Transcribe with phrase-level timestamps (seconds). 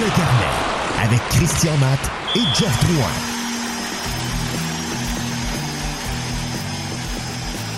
[0.00, 2.00] le carnet avec Christian Matt
[2.34, 3.12] et Jeff Drouin.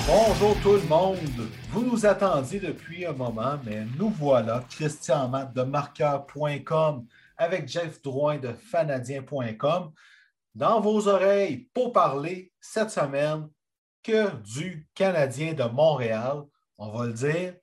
[0.06, 1.48] Bonjour tout le monde.
[1.70, 8.00] Vous nous attendiez depuis un moment, mais nous voilà, Christian Matt de marqueur.com avec Jeff
[8.02, 9.90] Drouin de fanadien.com
[10.54, 13.48] dans vos oreilles pour parler cette semaine
[14.04, 16.44] que du Canadien de Montréal.
[16.78, 17.54] On va le dire,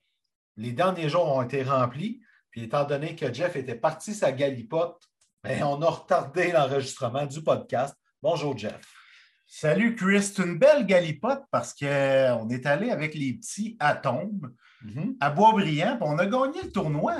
[0.58, 2.20] les derniers jours ont été remplis.
[2.50, 5.00] Puis étant donné que Jeff était parti sa galipote,
[5.42, 7.94] ben, on a retardé l'enregistrement du podcast.
[8.22, 8.80] Bonjour Jeff.
[9.46, 15.16] Salut Chris, c'est une belle galipote parce qu'on est allé avec les petits atomes Mhm.
[15.20, 17.14] à Boisbriand, puis on a gagné le tournoi.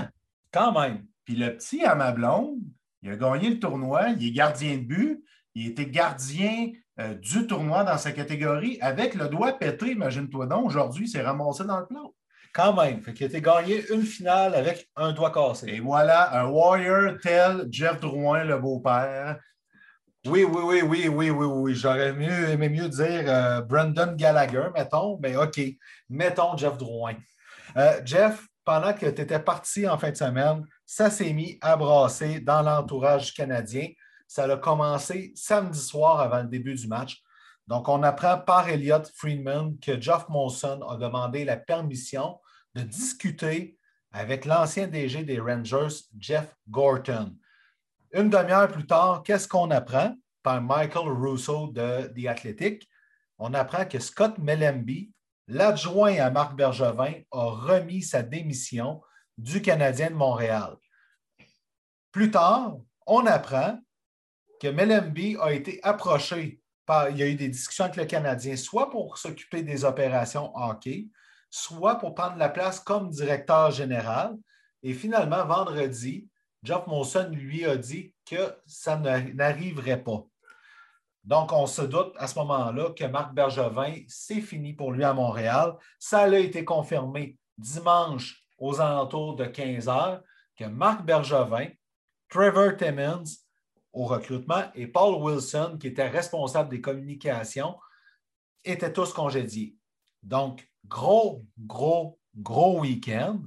[0.51, 1.05] Quand même.
[1.24, 2.59] Puis le petit à ma blonde,
[3.02, 5.23] il a gagné le tournoi, il est gardien de but,
[5.55, 10.66] il était gardien euh, du tournoi dans sa catégorie avec le doigt pété, imagine-toi donc.
[10.66, 12.02] Aujourd'hui, il s'est ramassé dans le plat.
[12.53, 13.03] Quand même.
[13.03, 15.69] Fait qu'il a été gagné une finale avec un doigt cassé.
[15.69, 19.38] Et voilà, un warrior tel Jeff Drouin, le beau-père.
[20.27, 21.74] Oui, oui, oui, oui, oui, oui, oui.
[21.74, 25.61] J'aurais mieux aimé mieux dire euh, Brandon Gallagher, mettons, mais OK.
[26.09, 27.15] Mettons Jeff Drouin.
[27.77, 31.77] Euh, Jeff, pendant que tu étais parti en fin de semaine, ça s'est mis à
[31.77, 33.89] brasser dans l'entourage canadien.
[34.27, 37.23] Ça a commencé samedi soir avant le début du match.
[37.67, 42.39] Donc, on apprend par Elliott Friedman que Jeff Molson a demandé la permission
[42.74, 43.79] de discuter
[44.13, 47.37] avec l'ancien DG des Rangers, Jeff Gorton.
[48.12, 52.88] Une demi-heure plus tard, qu'est-ce qu'on apprend par Michael Russo de The Athletic?
[53.38, 55.12] On apprend que Scott Mellemby,
[55.46, 59.01] l'adjoint à Marc Bergevin, a remis sa démission
[59.38, 60.77] du Canadien de Montréal.
[62.12, 63.79] Plus tard, on apprend
[64.60, 67.09] que Mellemby a été approché par.
[67.10, 71.09] Il y a eu des discussions avec le Canadien, soit pour s'occuper des opérations hockey,
[71.50, 74.37] soit pour prendre la place comme directeur général.
[74.82, 76.28] Et finalement, vendredi,
[76.62, 80.25] Jeff Molson lui a dit que ça n'arriverait pas.
[81.25, 85.12] Donc, on se doute à ce moment-là que Marc Bergevin, c'est fini pour lui à
[85.12, 85.77] Montréal.
[85.99, 90.22] Ça a été confirmé dimanche aux alentours de 15 heures
[90.56, 91.69] que Marc Bergevin,
[92.28, 93.25] Trevor Timmons
[93.93, 97.77] au recrutement et Paul Wilson, qui était responsable des communications,
[98.65, 99.77] étaient tous congédiés.
[100.22, 103.41] Donc, gros, gros, gros week-end.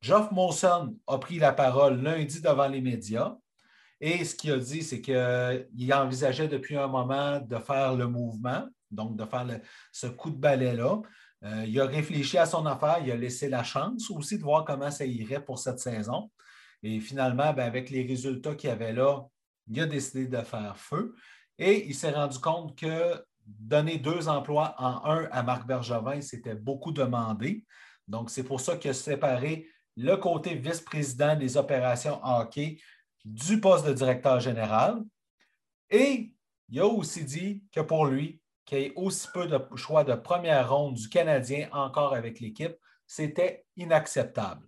[0.00, 3.36] Geoff Molson a pris la parole lundi devant les médias
[4.00, 8.66] et ce qu'il a dit, c'est qu'il envisageait depuis un moment de faire le mouvement,
[8.90, 9.46] donc de faire
[9.92, 11.00] ce coup de balai-là.
[11.44, 14.64] Euh, il a réfléchi à son affaire, il a laissé la chance aussi de voir
[14.64, 16.30] comment ça irait pour cette saison.
[16.82, 19.22] Et finalement, ben, avec les résultats qu'il avait là,
[19.68, 21.14] il a décidé de faire feu
[21.58, 26.54] et il s'est rendu compte que donner deux emplois en un à Marc Bergevin, c'était
[26.54, 27.64] beaucoup demandé.
[28.08, 32.78] Donc, c'est pour ça qu'il a séparé le côté vice-président des opérations hockey
[33.24, 35.02] du poste de directeur général.
[35.90, 36.32] Et
[36.68, 40.14] il a aussi dit que pour lui, qu'il y ait aussi peu de choix de
[40.14, 42.76] première ronde du Canadien encore avec l'équipe,
[43.06, 44.66] c'était inacceptable.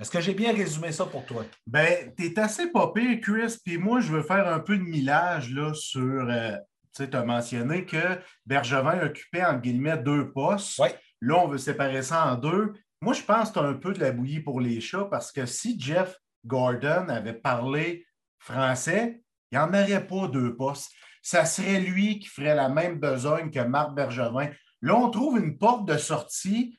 [0.00, 1.44] Est-ce que j'ai bien résumé ça pour toi?
[1.66, 5.52] Ben, tu es assez popé, Chris, puis moi, je veux faire un peu de millage
[5.52, 6.28] là, sur.
[6.28, 6.56] Euh,
[6.94, 10.80] tu as mentionné que Bergevin occupait, en guillemets, deux postes.
[11.20, 12.72] Là, on veut séparer ça en deux.
[13.00, 15.32] Moi, je pense que tu as un peu de la bouillie pour les chats parce
[15.32, 18.06] que si Jeff Gordon avait parlé
[18.38, 20.90] français, il n'y en aurait pas deux postes.
[21.22, 24.48] Ça serait lui qui ferait la même besogne que Marc Bergevin.
[24.82, 26.78] Là, on trouve une porte de sortie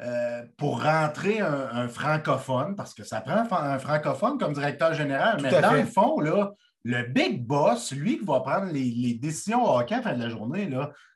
[0.00, 5.38] euh, pour rentrer un, un, francophone, parce que ça prend un francophone comme directeur général.
[5.38, 5.82] Tout Mais dans fait.
[5.82, 6.52] le fond, là,
[6.88, 10.22] le big boss, lui qui va prendre les, les décisions hockey à la fin de
[10.22, 10.70] la journée,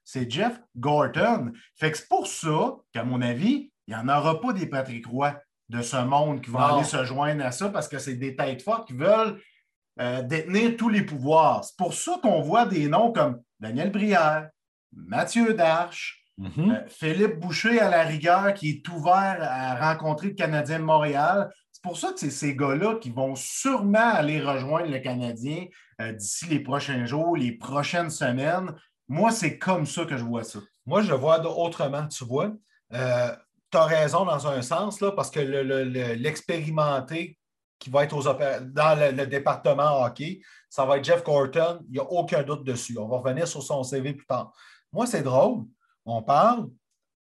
[0.04, 1.52] c'est Jeff Gorton.
[1.76, 5.06] Fait que c'est pour ça qu'à mon avis, il n'y en aura pas des Patrick
[5.06, 5.34] Roy
[5.68, 8.62] de ce monde qui vont aller se joindre à ça parce que c'est des têtes
[8.62, 9.40] fortes qui veulent
[10.00, 11.62] euh, détenir tous les pouvoirs.
[11.64, 14.48] C'est pour ça qu'on voit des noms comme Daniel Brière,
[14.92, 16.70] Mathieu Darche, Mhm.
[16.70, 21.50] euh, Philippe Boucher à la rigueur qui est ouvert à rencontrer le Canadien de Montréal.
[21.82, 25.64] C'est pour ça que c'est ces gars-là qui vont sûrement aller rejoindre le Canadien
[26.02, 28.74] euh, d'ici les prochains jours, les prochaines semaines.
[29.08, 30.58] Moi, c'est comme ça que je vois ça.
[30.84, 32.52] Moi, je le vois autrement, tu vois.
[32.92, 33.34] Euh,
[33.72, 37.38] tu as raison dans un sens, là, parce que le- le- le- l'expérimenté
[37.78, 41.80] qui va être aux dans le, le département hockey, ça va être Jeff Corton.
[41.86, 42.98] Il n'y a aucun doute dessus.
[42.98, 44.52] On va revenir sur son CV plus tard.
[44.92, 45.64] Moi, c'est drôle.
[46.04, 46.68] On parle,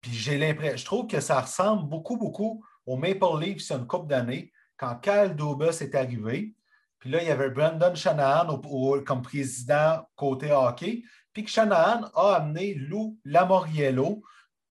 [0.02, 3.74] puis j'ai l'impression, je trouve que ça ressemble beaucoup, beaucoup au Maple Leafs il y
[3.74, 6.54] a une couple d'années, quand Kyle Dubas est arrivé.
[7.00, 8.62] Puis là, il y avait Brandon Shanahan au-
[8.96, 11.04] au- comme président côté hockey.
[11.34, 14.22] Puis que Shanahan a amené Lou Lamoriello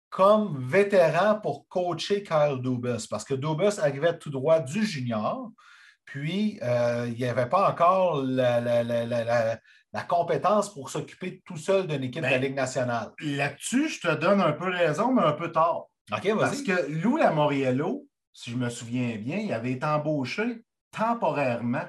[0.09, 3.07] comme vétéran pour coacher Kyle Dubas.
[3.09, 5.51] Parce que Dubas arrivait tout droit du junior.
[6.05, 9.59] Puis, euh, il n'y avait pas encore la, la- la- la- la-
[9.93, 13.11] la compétence pour s'occuper tout seul d'une équipe de la Ben, Ligue nationale.
[13.19, 15.85] Là-dessus, je te donne un peu raison, mais un peu tard.
[16.09, 21.85] Parce que Lou Lamoriello, si je me souviens bien, il avait été embauché temporairement.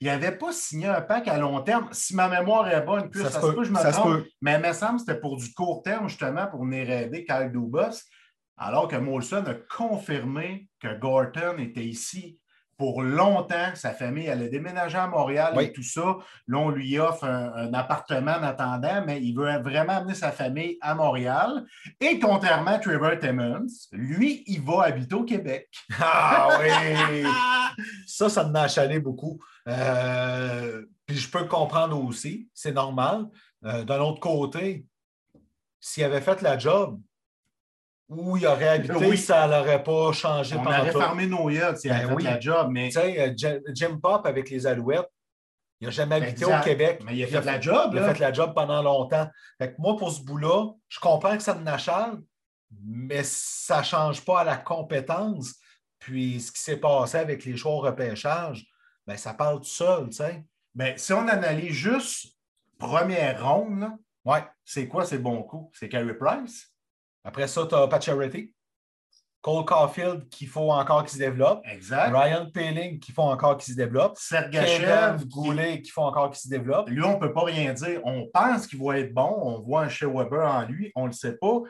[0.00, 1.88] Il n'avait pas signé un pack à long terme.
[1.92, 4.66] Si ma mémoire est bonne, puis ça, se peut, je me ça trompe, mais il
[4.66, 8.02] me semble que c'était pour du court terme, justement, pour venir aider Kyle Dubas,
[8.56, 12.40] alors que Molson a confirmé que Gorton était ici
[12.76, 13.74] pour longtemps.
[13.74, 15.64] Sa famille allait déménager à Montréal Oui.
[15.64, 16.16] et tout ça.
[16.48, 20.32] Là, on lui offre un, un appartement en attendant, mais il veut vraiment amener sa
[20.32, 21.64] famille à Montréal.
[22.00, 25.68] Et contrairement à Trevor Timmons, lui, il va habiter au Québec.
[26.00, 27.24] Ah oui!
[28.06, 29.38] Ça, ça me achalé beaucoup.
[29.68, 33.26] Euh, puis je peux le comprendre aussi, c'est normal.
[33.64, 34.84] Euh, D'un autre côté,
[35.80, 37.00] s'il avait fait la job
[38.16, 39.16] où il aurait habité, Oui.
[39.18, 42.22] ça n'aurait pas changé On aurait fermé nos s'il avait Ben fait oui.
[42.24, 45.08] la job, mais, Tu sais, euh, Jim- Pop avec les Alouettes,
[45.80, 46.60] il n'a jamais habité Exact.
[46.60, 47.02] au Québec.
[47.04, 47.90] mais il a fait la job.
[47.92, 49.28] Il a fait la job pendant longtemps.
[49.58, 52.18] Fait que moi, pour ce bout-là, je comprends que ça me nachale,
[52.84, 55.54] mais ça ne change pas à la compétence.
[55.98, 58.66] Puis ce qui s'est passé avec les choix au repêchage,
[59.06, 60.44] ben, ça parle tout seul, tu sais.
[60.74, 62.36] Ben, si on analyse juste
[62.78, 63.88] première ronde,
[64.24, 64.44] Ouais.
[64.64, 65.76] c'est quoi ces bons coups?
[65.78, 66.71] C'est Carey Price?
[67.24, 68.54] Après ça, tu as Pacioretty,
[69.42, 72.14] Cole Caulfield qu'il faut encore qu'il se développe, Exact.
[72.14, 76.48] Ryan Peeling qu'il faut encore qu'il se développe, Sergachev, Goulet qu'il faut encore qu'il se
[76.48, 76.88] développe.
[76.88, 78.00] lui, on ne peut pas rien dire.
[78.04, 79.34] On pense qu'il va être bon.
[79.42, 80.92] On voit un Shea Weber en lui.
[80.94, 81.60] On ne le sait pas.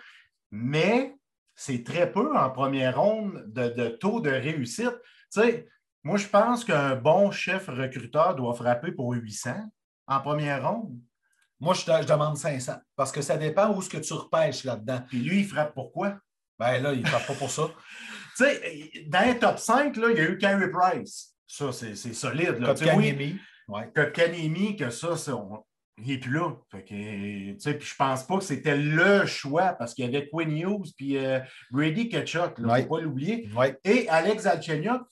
[0.51, 1.15] Mais
[1.55, 4.99] c'est très peu en première ronde de, de taux de réussite.
[5.33, 5.67] Tu sais,
[6.05, 9.55] moi, je pense qu'un bon chef recruteur doit frapper pour 800
[10.09, 10.99] en première ronde.
[11.63, 15.01] Moi, je, demande 500 parce que ça dépend où ce que tu repêches là-dedans.
[15.09, 16.19] Puis lui, il frappe pourquoi?
[16.59, 17.71] Ben là, il ne pas pour ça.
[18.37, 21.35] Tu sais, dans les top 5, là, il y a eu Carey Price.
[21.47, 22.59] Ça, c'est solide.
[22.61, 22.73] Là.
[22.73, 23.37] Oui, Kotkaniemi.
[23.69, 23.91] Ouais.
[23.95, 25.63] que Kanemi, que ça, ça, on-
[25.99, 26.51] il n'est plus là.
[26.71, 26.95] Fait que,
[27.53, 30.51] tu sais, puis je pense pas que c'était le choix parce qu'il y avait Quinn
[30.57, 32.83] Hughes puis euh, Brady Ketchuk, il ne Ouais.
[32.85, 33.49] faut pas l'oublier.
[33.55, 33.79] Ouais.
[33.85, 35.03] Et Alex Alchenyuk,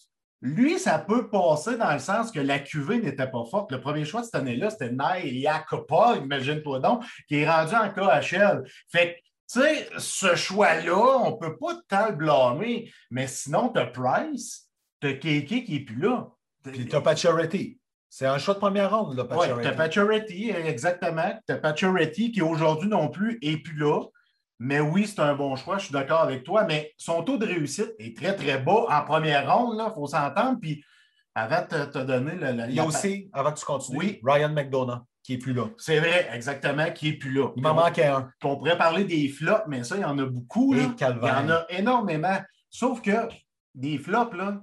[0.42, 3.70] lui, ça peut passer dans le sens que la QV n'était pas forte.
[3.72, 7.90] Le premier choix de cette année-là, c'était Nai Yakopa, imagine-toi donc, qui est rendu en
[7.90, 8.62] KHL.
[8.90, 9.18] Fait que,
[9.52, 12.90] tu sais, ce choix-là, on ne peut pas tant le blâmer.
[13.10, 14.68] Mais sinon, tu as Price,
[15.00, 16.28] tu as Keke qui n'est plus là.
[16.62, 17.78] Puis tu as Pacioretty.
[18.08, 19.62] C'est un choix de première ronde, là, Oui, Pacioretty.
[19.62, 21.38] tu as Pacioretty, exactement.
[21.46, 24.02] Tu as Pacioretty qui aujourd'hui non plus n'est plus là.
[24.62, 26.64] Mais oui, c'est un bon choix, je suis d'accord avec toi.
[26.64, 30.58] Mais son taux de réussite est très, très bas en première ronde, il faut s'entendre.
[30.60, 30.84] Puis
[31.34, 32.52] avant de te, donner le.
[32.52, 34.20] le- Il y a aussi, avant que tu continues, Oui.
[34.22, 35.64] Ryan McDonough, qui n'est plus là.
[35.78, 37.48] C'est vrai, exactement, qui n'est plus là.
[37.56, 38.30] Il m'en manquait un.
[38.44, 40.74] on pourrait parler des flops, mais ça, il y en a beaucoup.
[40.74, 40.82] là.
[41.00, 42.38] Il y en a énormément.
[42.68, 43.28] Sauf que
[43.74, 44.62] des flops, là,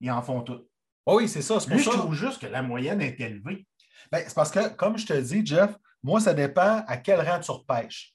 [0.00, 0.66] ils en font tout.
[1.04, 1.60] Oh oui, c'est ça.
[1.60, 1.96] C'est pour Lui, je ça.
[1.98, 3.66] trouve juste que la moyenne est élevée.
[4.10, 7.40] Ben, c'est parce que, comme je te dis, Jeff, moi, ça dépend à quel rang
[7.40, 8.14] tu repêches.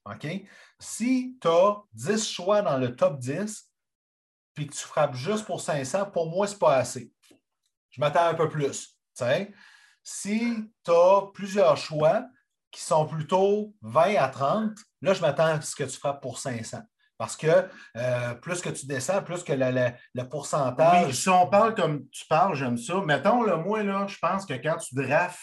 [0.80, 3.70] Si tu as 10 choix dans le top 10,
[4.54, 7.12] puis que tu frappes juste pour 500, pour moi, ce n'est pas assez.
[7.90, 8.98] Je m'attends un peu plus.
[10.04, 12.26] Si tu as plusieurs choix
[12.72, 14.72] qui sont plutôt 20 à 30,
[15.02, 16.82] là, je m'attends à ce que tu frappes pour 500.
[17.18, 21.14] Parce que euh, plus que tu descends, plus que le, pourcentage.
[21.14, 23.00] Si on parle comme tu parles, j'aime ça.
[23.02, 25.40] Mettons, le moi, là, je pense que quand tu drafts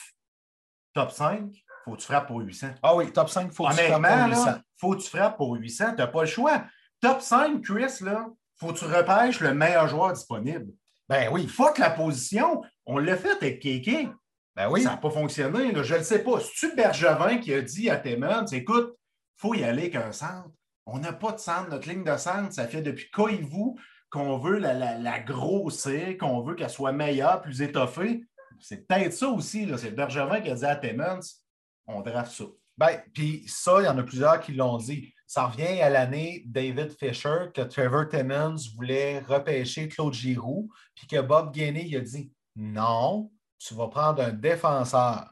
[0.93, 2.69] top 5, il faut que tu frappes pour 800.
[2.83, 4.55] Ah oui, top 5, il faut que tu frappes pour 800.
[4.57, 5.85] il faut que tu frappes pour 800.
[5.91, 6.65] Tu n'as pas le choix.
[7.01, 10.73] Top 5, Chris, là, faut que tu repêches le meilleur joueur disponible.
[11.09, 12.63] Ben oui, Fuck la position.
[12.87, 14.09] On l'a fait avec Kéké.
[14.55, 14.83] ben oui.
[14.83, 15.73] Ça n'a pas fonctionné.
[15.73, 15.83] là.
[15.83, 16.39] Je ne le sais pas.
[16.41, 20.51] C'est-tu Bergevin qui a dit à Timmons, écoute, il faut y aller avec un centre.
[20.87, 21.69] On n'a pas de centre.
[21.71, 23.77] Notre ligne de centre, ça fait depuis Coyez-vous
[24.11, 28.25] qu'on veut la, la, la grossir, qu'on veut qu'elle soit meilleure, plus étoffée.
[28.61, 29.67] C'est peut-être ça aussi.
[29.67, 29.79] là.
[29.79, 31.21] C'est Bergevin qui a dit à Timmons,
[31.97, 32.45] on draft ça.
[32.77, 35.13] Ben, puis ça, il y en a plusieurs qui l'ont dit.
[35.27, 41.21] Ça revient à l'année David Fisher que Trevor Timmons voulait repêcher Claude Giroux, puis que
[41.21, 45.31] Bob Gainey il a dit non, tu vas prendre un défenseur.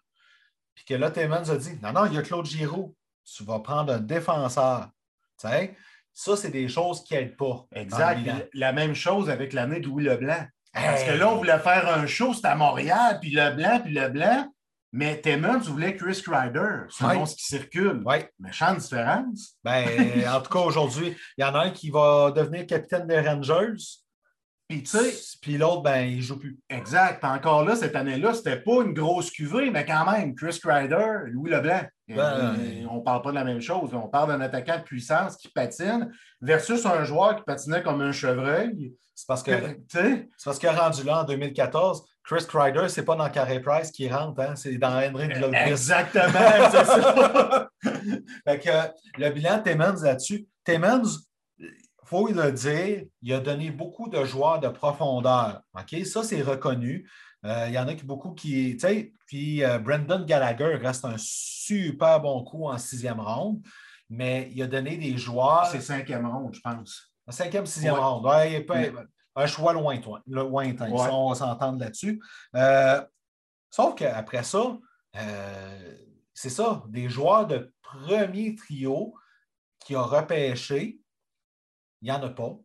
[0.75, 3.59] Puis que là, Timmons a dit non, non, il y a Claude Giroux, tu vas
[3.61, 4.89] prendre un défenseur.
[5.41, 5.75] Tu sais,
[6.13, 7.67] ça, c'est des choses qui n'aident pas.
[7.73, 8.21] Exact.
[8.53, 10.47] La même chose avec l'année de Louis Leblanc.
[10.73, 14.53] Parce que là, on voulait faire un show, c'était à Montréal, puis Leblanc, puis Leblanc.
[14.93, 17.27] Mais Timmons voulait Chris Kreider, selon Ouais.
[17.27, 18.03] ce qui circule.
[18.07, 19.57] Oui, Méchante différence.
[19.63, 19.85] ben,
[20.35, 23.75] en tout cas, aujourd'hui, il y en a un qui va devenir capitaine des Rangers,
[24.67, 26.59] Puis, tu sais, Puis l'autre, ben, il joue plus.
[26.69, 27.23] exact.
[27.25, 31.51] Encore là, cette année-là, c'était pas une grosse cuvée, mais quand même, Chris Kreider, Louis
[31.51, 33.91] Leblanc, Ben, euh, on parle pas de la même chose.
[33.95, 38.13] On parle d'un attaquant de puissance qui patine versus un joueur qui patinait comme un
[38.13, 38.95] chevreuil.
[39.15, 39.53] C'est parce que,
[39.89, 44.07] c'est parce que rendu là en 2014, Chris Kreider, c'est pas dans Carey Price qui
[44.07, 45.67] rentre, hein, c'est dans Henry Lundqvist.
[45.67, 46.33] exactement,
[46.71, 47.71] c'est ça.
[48.47, 48.83] Fait que euh,
[49.17, 51.05] le bilan de Timmons là-dessus, Timmons,
[51.59, 51.67] il
[52.05, 55.63] faut le dire, il a donné beaucoup de joueurs de profondeur.
[55.75, 56.05] OK?
[56.05, 57.09] Ça, c'est reconnu.
[57.47, 58.73] Euh, il y en a qui beaucoup qui.
[58.75, 63.63] Tu sais, puis euh, Brendan Gallagher reste un super bon coup en sixième ronde,
[64.11, 65.65] mais il a donné des joueurs.
[65.73, 67.11] C'est cinquième ronde, je pense.
[67.27, 68.01] En cinquième, sixième Ouais.
[68.01, 68.27] ronde.
[68.27, 68.93] Ouais, il est pas- Mais-
[69.39, 70.21] un choix lointain.
[70.27, 70.91] lointain.
[70.91, 70.99] Ouais.
[70.99, 72.21] Ça, on va s'entendre là-dessus.
[72.57, 73.05] Euh,
[73.71, 74.77] sauf qu'après ça,
[75.17, 75.97] euh,
[76.35, 79.15] c'est ça, des joueurs de premier trio
[79.79, 81.01] qui ont repêché,
[82.03, 82.59] il n'y en a pas.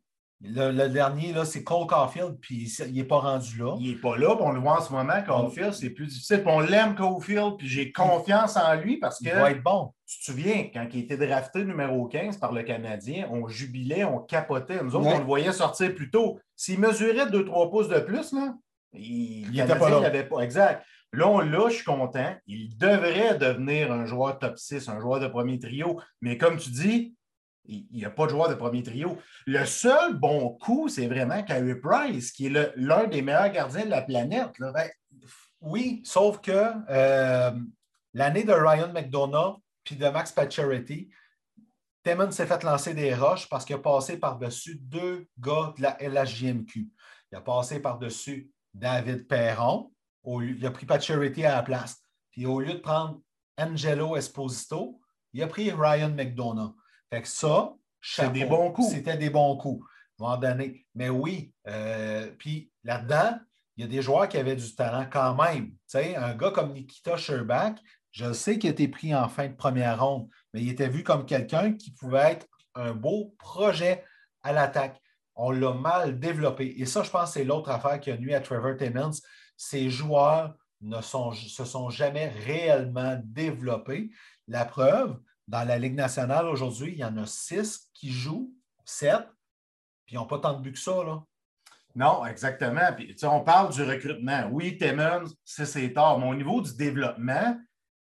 [0.45, 3.75] Le, le dernier, là, c'est Cole Caulfield, puis il n'est pas rendu là.
[3.79, 6.43] Il n'est pas là, puis on le voit en ce moment, Caulfield, c'est plus difficile.
[6.43, 9.93] Puis on l'aime, Caulfield, puis j'ai confiance en lui parce que Il va être bon.
[10.05, 14.19] tu te souviens, quand il était drafté numéro 15 par le Canadien, on jubilait, on
[14.19, 14.83] capotait.
[14.83, 15.13] Nous autres, Ouais.
[15.15, 16.39] on le voyait sortir plus tôt.
[16.57, 18.53] S'il mesurait 2-3 pouces de plus, là,
[18.93, 20.01] il, Il le était pas là.
[20.01, 20.41] l'avait pas.
[20.41, 20.83] Exact.
[21.13, 22.35] Là, on l'a, je suis content.
[22.47, 26.01] Il devrait devenir un joueur top 6, un joueur de premier trio.
[26.21, 27.15] Mais comme tu dis,
[27.65, 29.17] il n'y a pas de joueur de premier trio.
[29.45, 33.89] Le seul bon coup, c'est vraiment Carey Price, qui est l'un des meilleurs gardiens de
[33.89, 34.51] la planète.
[34.59, 34.89] Ben,
[35.61, 37.51] Oui, sauf que euh,
[38.13, 41.09] l'année de Ryan McDonough puis de Max Pacioretty,
[42.03, 45.97] Timmons s'est fait lancer des roches parce qu'il a passé par-dessus deux gars de la
[46.01, 46.89] LHJMQ.
[47.31, 49.91] Il a passé par-dessus David Perron.
[50.25, 52.01] il a pris Pacioretty à la place.
[52.31, 53.21] Puis au lieu de prendre
[53.57, 54.99] Angelo Esposito,
[55.31, 56.75] il a pris Ryan McDonough.
[57.13, 58.89] Fait que ça, C'est des bons coups.
[58.89, 59.85] C'était des bons coups,
[60.19, 60.87] à un moment donné.
[60.95, 63.37] Mais oui, euh, puis là-dedans,
[63.77, 65.67] il y a des joueurs qui avaient du talent quand même.
[65.67, 67.77] Tu sais, un gars comme Nikita Sherbak,
[68.09, 71.03] je sais qu'il a été pris en fin de première ronde, mais il était vu
[71.03, 74.03] comme quelqu'un qui pouvait être un beau projet
[74.41, 74.99] à l'attaque.
[75.35, 76.73] On l'a mal développé.
[76.79, 79.11] Et ça, je pense que c'est l'autre affaire qui a nuit à Trevor Timmons.
[79.55, 84.09] Ces joueurs ne sont, se sont jamais réellement développés.
[84.47, 88.53] La preuve, dans la Ligue nationale aujourd'hui, il y en a six qui jouent,
[88.85, 89.27] sept,
[90.05, 91.03] puis ils n'ont pas tant de buts que ça.
[91.03, 91.23] Là.
[91.95, 92.91] Non, exactement.
[92.95, 94.49] Puis, on parle du recrutement.
[94.51, 97.57] Oui, Timmons, c'est torts, mais au niveau du développement,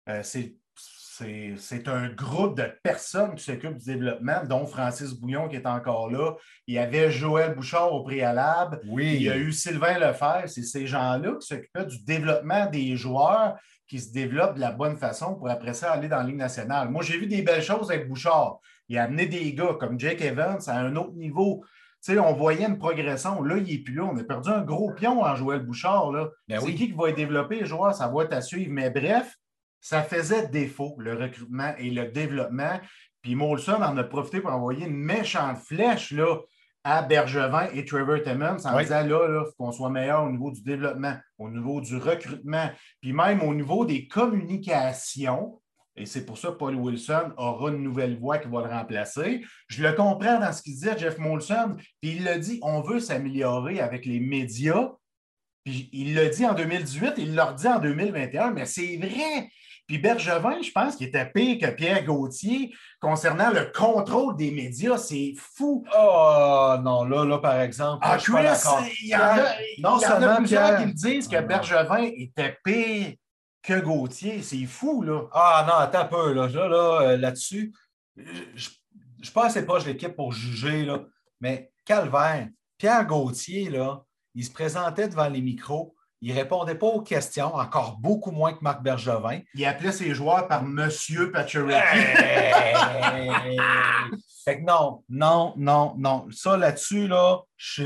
[0.10, 5.48] euh, c'est, c'est, c'est un groupe de personnes qui s'occupent du développement, dont Francis Bouillon
[5.48, 6.36] qui est encore là.
[6.68, 8.82] Il y avait Joël Bouchard au préalable.
[8.88, 9.16] Oui.
[9.16, 10.48] Il y a eu Sylvain Lefebvre.
[10.48, 13.56] C'est ces gens-là qui s'occupaient du développement des joueurs
[13.88, 16.90] qui se développent de la bonne façon pour après ça aller dans la Ligue nationale.
[16.90, 18.60] Moi, j'ai vu des belles choses avec Bouchard.
[18.90, 21.64] Il a amené des gars comme Jake Evans à un autre niveau.
[22.10, 23.44] On voyait une progression.
[23.44, 24.06] Là, il n'est plus là.
[24.06, 26.12] On a perdu un gros pion en Joël Bouchard.
[26.12, 26.30] Là.
[26.48, 26.76] Ben c'est oui.
[26.76, 27.94] qui qui va développer les joueurs?
[27.94, 28.72] Ça va être à suivre.
[28.72, 29.36] Mais bref,
[29.82, 32.80] ça faisait défaut, le recrutement et le développement.
[33.22, 36.38] Puis Molson en a profité pour envoyer une méchante flèche là,
[36.90, 38.84] à Bergevin et Trevor Timmons en Oui.
[38.84, 42.70] disant là, il faut qu'on soit meilleur au niveau du développement, au niveau du recrutement,
[43.02, 45.60] puis même au niveau des communications.
[45.98, 49.44] Et c'est pour ça que Paul Wilson aura une nouvelle voix qui va le remplacer.
[49.68, 51.76] Je le comprends dans ce qu'il disait, Jeff Molson.
[52.02, 54.92] Puis il l'a dit, on veut s'améliorer avec les médias.
[55.66, 59.50] Puis il l'a dit en 2018, il l'a redit en 2021, mais c'est vrai.
[59.88, 64.98] Puis Bergevin, je pense qu'il était pire que Pierre Gauthier concernant le contrôle des médias.
[64.98, 65.86] C'est fou.
[65.98, 68.84] Oh non, là, là, par exemple, Ah, je suis Chris, d'accord.
[69.02, 69.36] il y en a,
[69.80, 71.42] Non il y en a plusieurs Pierre- qui le disent que Ah.
[71.42, 73.14] Bergevin était pire
[73.64, 74.42] que Gauthier.
[74.44, 75.22] C'est fou, là.
[75.34, 76.34] Ah non, attends un peu.
[76.34, 77.74] Là, là, là, euh, là-dessus,
[78.18, 81.00] je ne suis pas assez proche de l'équipe pour juger, là,
[81.40, 84.04] mais Calvaire, Pierre Gauthier, là,
[84.36, 88.54] il se présentait devant les micros, il ne répondait pas aux questions, encore beaucoup moins
[88.54, 89.40] que Marc Bergevin.
[89.54, 91.98] Il appelait ses joueurs par Monsieur Pacioretty.
[91.98, 93.58] Hey!
[94.46, 96.26] fait que non, non, non, non.
[96.32, 97.84] Ça là-dessus, là, je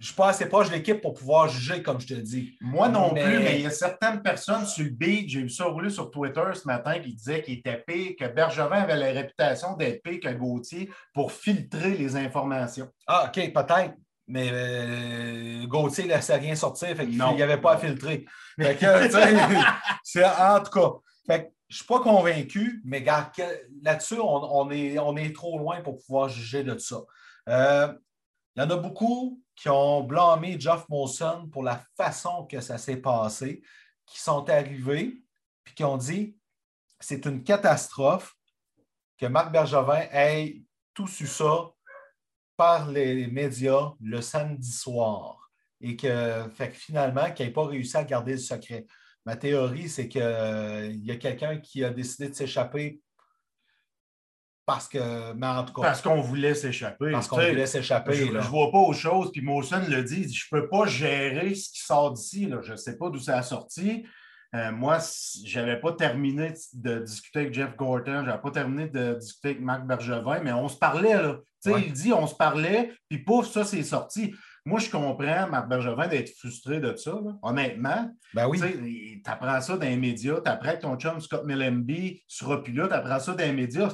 [0.00, 2.56] ne suis pas assez proche de l'équipe pour pouvoir juger, comme je te dis.
[2.60, 5.50] Moi non Mais- plus, mais il y a certaines personnes sur le beat, j'ai vu
[5.50, 9.06] ça rouler sur Twitter ce matin, qui disaient qu'il était pire, que Bergevin avait la
[9.20, 12.88] réputation d'être pire que Gauthier pour filtrer les informations.
[13.08, 13.94] Ah, OK, peut-être.
[14.28, 18.26] Mais euh, Gauthier ne laissait rien sortir, fait qu'il n'y avait pas à filtrer.
[18.60, 18.86] Fait que,
[20.04, 20.90] c'est en tout cas.
[21.26, 23.04] Fait que, je ne suis pas convaincu, mais
[23.82, 26.96] là-dessus, on, on est, on est trop loin pour pouvoir juger de ça.
[27.48, 27.92] Euh,
[28.56, 32.78] il y en a beaucoup qui ont blâmé Jeff Molson pour la façon que ça
[32.78, 33.62] s'est passé,
[34.06, 35.22] qui sont arrivés
[35.64, 36.36] puis qui ont dit
[37.00, 38.34] c'est une catastrophe
[39.18, 40.62] que Marc Bergevin ait
[40.94, 41.70] tout su ça
[42.58, 45.48] par les médias le samedi soir
[45.80, 48.84] et que, fait que finalement, qu'il n'ait pas réussi à garder le secret.
[49.24, 53.00] Ma théorie, c'est qu'il y a quelqu'un qui a décidé de s'échapper
[54.66, 55.82] parce que, mais en tout cas.
[55.82, 57.12] Parce qu'on voulait s'échapper.
[57.12, 58.12] Parce qu'on voulait s'échapper.
[58.12, 59.30] Je ne vois pas autre chose.
[59.32, 62.50] Puis Mawson le dit, je ne peux pas gérer ce qui sort d'ici.
[62.62, 64.04] Je ne sais pas d'où ça a sorti.
[64.54, 64.98] Euh, moi,
[65.46, 69.50] je n'avais pas terminé de discuter avec Jeff Gorton, je n'avais pas terminé de discuter
[69.50, 71.14] avec Marc Bergevin, mais on se parlait.
[71.14, 71.38] Là.
[71.66, 74.34] Il dit on se parlait, puis pouf, ça, c'est sorti.
[74.64, 78.10] Moi, je comprends, Marc Bergevin, d'être frustré de ça, honnêtement.
[78.34, 78.60] Ben oui.
[78.60, 82.72] Tu apprends ça dans les médias, tu apprends que ton chum Scott Millenby sera plus
[82.72, 83.90] là, tu apprends ça dans les médias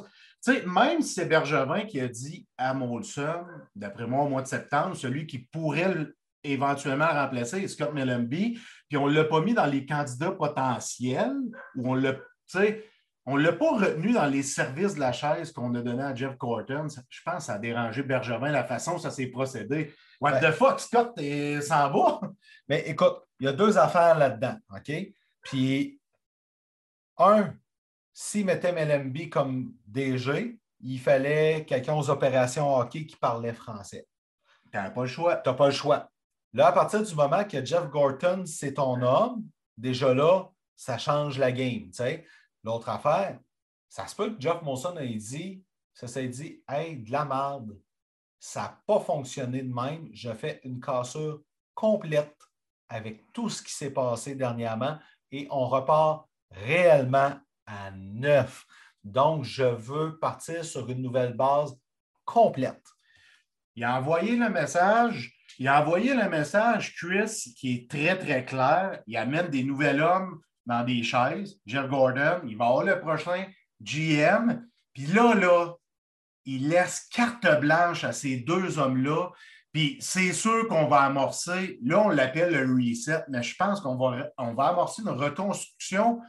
[0.67, 3.45] même si c'est Bergevin qui a dit à Molson,
[3.75, 5.95] d'après moi, au mois de septembre, celui qui pourrait
[6.43, 11.33] éventuellement remplacer Scott Mellenby, puis on ne l'a pas mis dans les candidats potentiels,
[11.77, 12.15] ou on l'a,
[13.27, 16.15] on ne l'a pas retenu dans les services de la chaise qu'on a donné à
[16.15, 16.89] Jeff Corton.
[17.09, 19.95] Je pense que ça a dérangé Bergevin la façon dont ça s'est procédé.
[20.21, 21.19] What the fuck, Scott,
[21.63, 22.21] s'en va?
[22.69, 24.93] Mais écoute, il y a deux affaires là-dedans, OK?
[25.41, 25.99] Puis,
[27.17, 27.55] un,
[28.13, 34.07] s'il mettait MLMB comme DG, il fallait quelqu'un aux opérations hockey qui parlait français.
[34.71, 35.37] Tu n'as pas le choix.
[35.37, 36.11] Tu n'as pas le choix.
[36.53, 39.45] Là, à partir du moment que Jeff Gorton, c'est ton homme,
[39.77, 41.91] déjà là, ça change la game.
[42.65, 43.39] L'autre affaire,
[43.89, 47.79] ça se peut que Jeff Monson ait dit, ça s'est dit, hey, de la merde,
[48.41, 51.43] ça n'a pas fonctionné de même, je fais une cassure
[51.75, 52.37] complète
[52.89, 54.99] avec tout ce qui s'est passé dernièrement
[55.31, 57.35] et on repart réellement
[57.67, 58.65] à neuf.
[59.03, 61.79] Donc, je veux partir sur une nouvelle base
[62.25, 62.85] complète.
[63.75, 65.35] Il a envoyé le message.
[65.59, 69.03] Il a envoyé le message, Chris, qui est très, très clair.
[69.07, 71.59] Il amène des nouveaux hommes dans des chaises.
[71.67, 73.47] Jeff Gordon, il va avoir le prochain
[73.81, 74.67] GM.
[74.93, 75.75] Puis là, là,
[76.45, 79.31] il laisse carte blanche à ces deux hommes-là.
[79.73, 83.97] Puis c'est sûr qu'on va amorcer, là, on l'appelle le reset, mais je pense qu'on
[83.97, 86.21] va, on va amorcer une reconstruction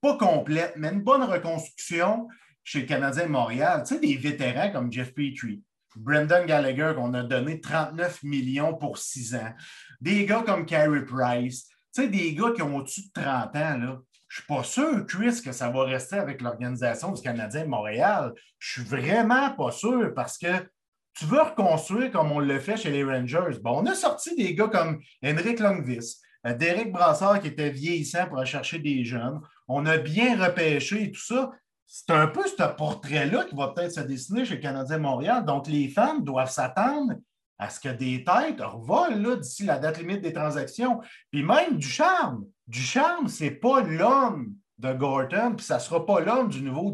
[0.00, 2.26] pas complète, mais une bonne reconstruction
[2.64, 3.82] chez le Canadien de Montréal.
[3.86, 5.62] Tu sais, des vétérans comme Jeff Petrie,
[5.96, 9.54] Brendan Gallagher, qu'on a donné 39 millions pour 6 ans,
[10.00, 13.98] des gars comme Carey Price, sais, des gars qui ont au-dessus de 30 ans, là.
[14.30, 17.68] Je ne suis pas sûr, Chris, que ça va rester avec l'organisation du Canadien de
[17.68, 18.32] Montréal.
[18.60, 20.46] Je suis vraiment pas sûr parce que
[21.18, 23.58] tu veux reconstruire comme on le fait chez les Rangers.
[23.60, 28.28] Bon, on a sorti des gars comme Henrik Longvis, euh, Derek Brassard qui était vieillissant
[28.28, 29.40] pour chercher des jeunes.
[29.66, 31.50] On a bien repêché et tout ça.
[31.84, 35.44] C'est un peu ce portrait-là qui va peut-être se dessiner chez le Canadien Montréal.
[35.44, 37.14] Donc, les fans doivent s'attendre
[37.60, 41.00] à ce que des têtes revolent d'ici la date limite des transactions.
[41.30, 42.46] Puis même du charme.
[42.66, 46.62] Du charme, ce n'est pas l'homme de Gorton, puis ça ne sera pas l'homme du
[46.62, 46.90] nouveau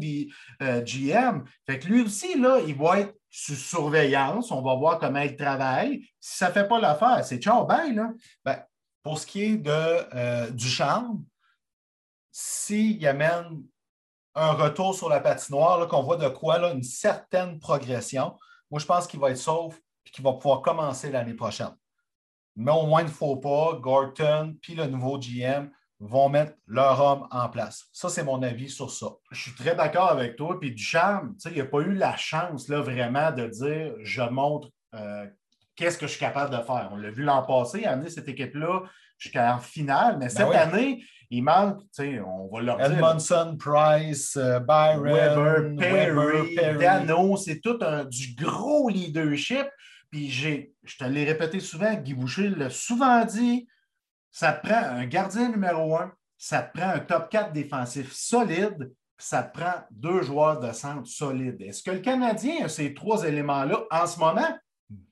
[0.61, 1.45] euh, GM.
[1.65, 4.51] Fait que lui aussi, là, il va être sous surveillance.
[4.51, 6.01] On va voir comment il travaille.
[6.19, 8.09] Si ça ne fait pas l'affaire, c'est ciao, là.
[8.43, 8.61] Ben,
[9.03, 11.23] pour ce qui est de, euh, du charme,
[12.29, 13.63] s'il amène
[14.35, 18.37] un retour sur la patinoire, qu'on voit de quoi là, une certaine progression,
[18.69, 21.75] moi, je pense qu'il va être sauf et qu'il va pouvoir commencer l'année prochaine.
[22.55, 27.01] Mais au moins, il ne faut pas, Gorton puis le nouveau GM vont mettre leur
[27.01, 27.85] homme en place.
[27.91, 29.07] Ça, c'est mon avis sur ça.
[29.31, 30.59] Je suis très d'accord avec toi.
[30.59, 34.21] Puis du charme, il n'y a pas eu la chance là, vraiment de dire je
[34.21, 35.25] montre euh,
[35.75, 36.89] qu'est-ce que je suis capable de faire.
[36.91, 38.83] On l'a vu l'an passé, amener cette équipe-là
[39.17, 42.91] jusqu'en finale, mais ben cette année, il manque, on va leur dire.
[42.91, 49.67] Edmondson, Price, euh, Byron, Weber, Perry, Dano, c'est tout un, du gros leadership.
[50.09, 53.67] Puis j'ai, je te l'ai répété souvent, Guy Boucher l'a souvent dit,
[54.31, 58.91] ça te prend un gardien numéro un, ça te prend un top 4 défensif solide,
[59.17, 61.61] ça te prend deux joueurs de centre solides.
[61.61, 64.57] Est-ce que le Canadien a ces trois éléments-là en ce moment?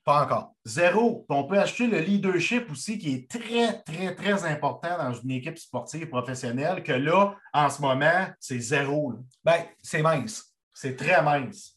[0.03, 0.55] Pas encore.
[0.63, 1.25] Zéro.
[1.27, 5.58] on peut acheter le leadership aussi, qui est très, très, très important dans une équipe
[5.58, 9.13] sportive professionnelle, que là, en ce moment, c'est zéro.
[9.43, 10.53] Bien, c'est mince.
[10.73, 11.74] C'est très mince.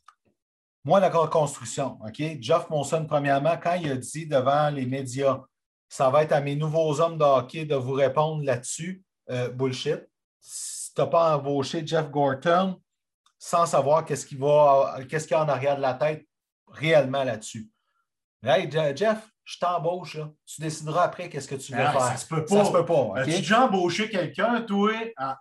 [0.88, 2.22] Moi, la construction, OK?
[2.40, 5.42] Jeff Monson, premièrement, quand il a dit devant les médias,
[5.86, 10.08] ça va être à mes nouveaux hommes de hockey de vous répondre là-dessus, euh, bullshit.
[10.40, 12.80] Si tu n'as pas embauché Jeff Gorton
[13.38, 14.38] sans savoir qu'est-ce qu'il
[15.10, 16.26] qu'est-ce qu'il y a en arrière de la tête
[16.68, 17.70] réellement là-dessus.
[18.42, 20.16] Hey, Jeff, je t'embauche.
[20.46, 22.00] Tu décideras après qu'est-ce que tu veux ah, faire.
[22.00, 22.56] Ça se peut pas.
[22.56, 23.12] Ça se peut pas.
[23.16, 25.34] As-tu déjà embauché quelqu'un, toi, en,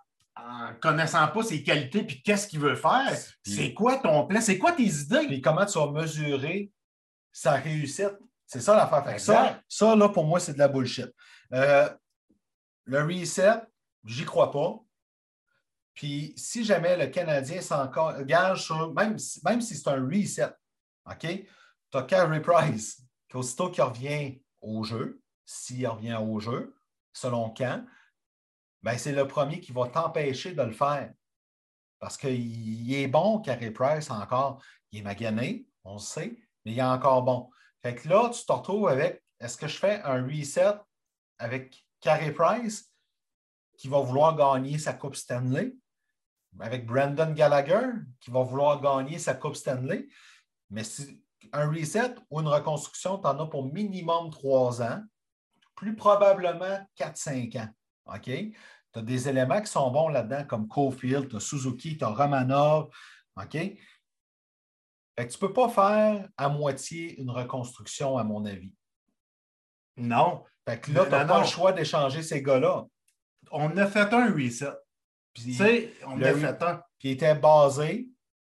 [0.46, 3.16] en, connaissant pas ses qualités puis qu'est-ce qu'il veut faire?
[3.44, 4.40] C'est quoi ton plan?
[4.40, 5.26] C'est quoi tes idées?
[5.26, 6.72] Puis comment tu vas mesurer
[7.32, 8.16] sa réussite?
[8.46, 9.20] C'est ça l'affaire.
[9.20, 11.12] Ça, ça, là, pour moi, c'est de la bullshit.
[11.52, 11.88] Euh,
[12.84, 13.60] le reset,
[14.04, 14.78] j'y crois pas.
[15.94, 20.50] Puis si jamais le Canadien s'engage sur, même, même si c'est un reset,
[21.04, 21.26] OK?
[21.90, 26.76] tu as Carey Price, qui aussitôt qu'il revient au jeu, s'il revient au jeu,
[27.12, 27.84] selon quand,
[28.96, 31.12] c'est le premier qui va t'empêcher de le faire.
[31.98, 34.62] Parce qu'il est bon, Carey Price, encore.
[34.92, 37.50] Il est magané, on le sait, mais il est encore bon.
[37.82, 40.74] Fait que là, tu te retrouves avec est-ce que je fais un reset
[41.38, 42.92] avec Carey Price
[43.76, 45.74] qui va vouloir gagner sa Coupe Stanley,
[46.60, 47.86] avec Brandon Gallagher
[48.20, 50.08] qui va vouloir gagner sa Coupe Stanley?
[50.70, 55.02] Mais si un reset ou une reconstruction, tu en as pour minimum trois ans,
[55.74, 57.68] plus probablement 4-5 ans.
[58.08, 58.24] OK?
[58.24, 62.08] Tu as des éléments qui sont bons là-dedans, comme Cofield, tu as Suzuki, tu as
[62.08, 62.88] Romanov.
[63.36, 63.52] OK?
[63.52, 63.78] Fait
[65.16, 68.72] que tu ne peux pas faire à moitié une reconstruction, à mon avis.
[69.96, 70.44] Non.
[70.66, 72.84] Fait que là, tu n'as pas le choix d'échanger ces gars-là.
[73.50, 74.72] On a fait un reset.
[75.34, 75.58] Puis,
[76.06, 76.82] on a fait un.
[76.98, 78.08] Qui était basé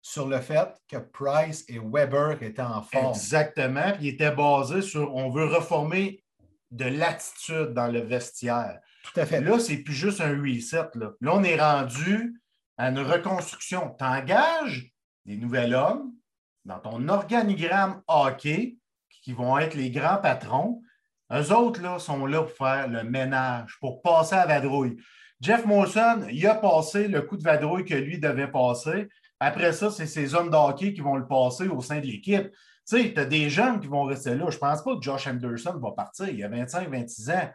[0.02, 3.10] sur le fait que Price et Weber étaient en forme.
[3.10, 3.92] Exactement.
[3.92, 6.24] Puis il était basé sur on veut reformer
[6.70, 8.80] de l'attitude dans le vestiaire.
[9.02, 9.40] Tout à fait.
[9.40, 10.88] Là, c'est plus juste un reset.
[10.94, 12.40] Là, là on est rendu
[12.76, 13.94] à une reconstruction.
[13.98, 14.90] Tu engages
[15.26, 16.12] des nouveaux hommes
[16.64, 18.76] dans ton organigramme hockey
[19.22, 20.82] qui vont être les grands patrons.
[21.32, 24.96] Eux autres là, sont là pour faire le ménage, pour passer à vadrouille.
[25.40, 29.08] Jeff Molson, il a passé le coup de vadrouille que lui devait passer.
[29.38, 32.50] Après ça, c'est ces hommes d'hockey qui vont le passer au sein de l'équipe.
[32.50, 34.46] Tu sais, tu as des jeunes qui vont rester là.
[34.50, 36.28] Je ne pense pas que Josh Anderson va partir.
[36.28, 37.50] Il a 25-26 ans.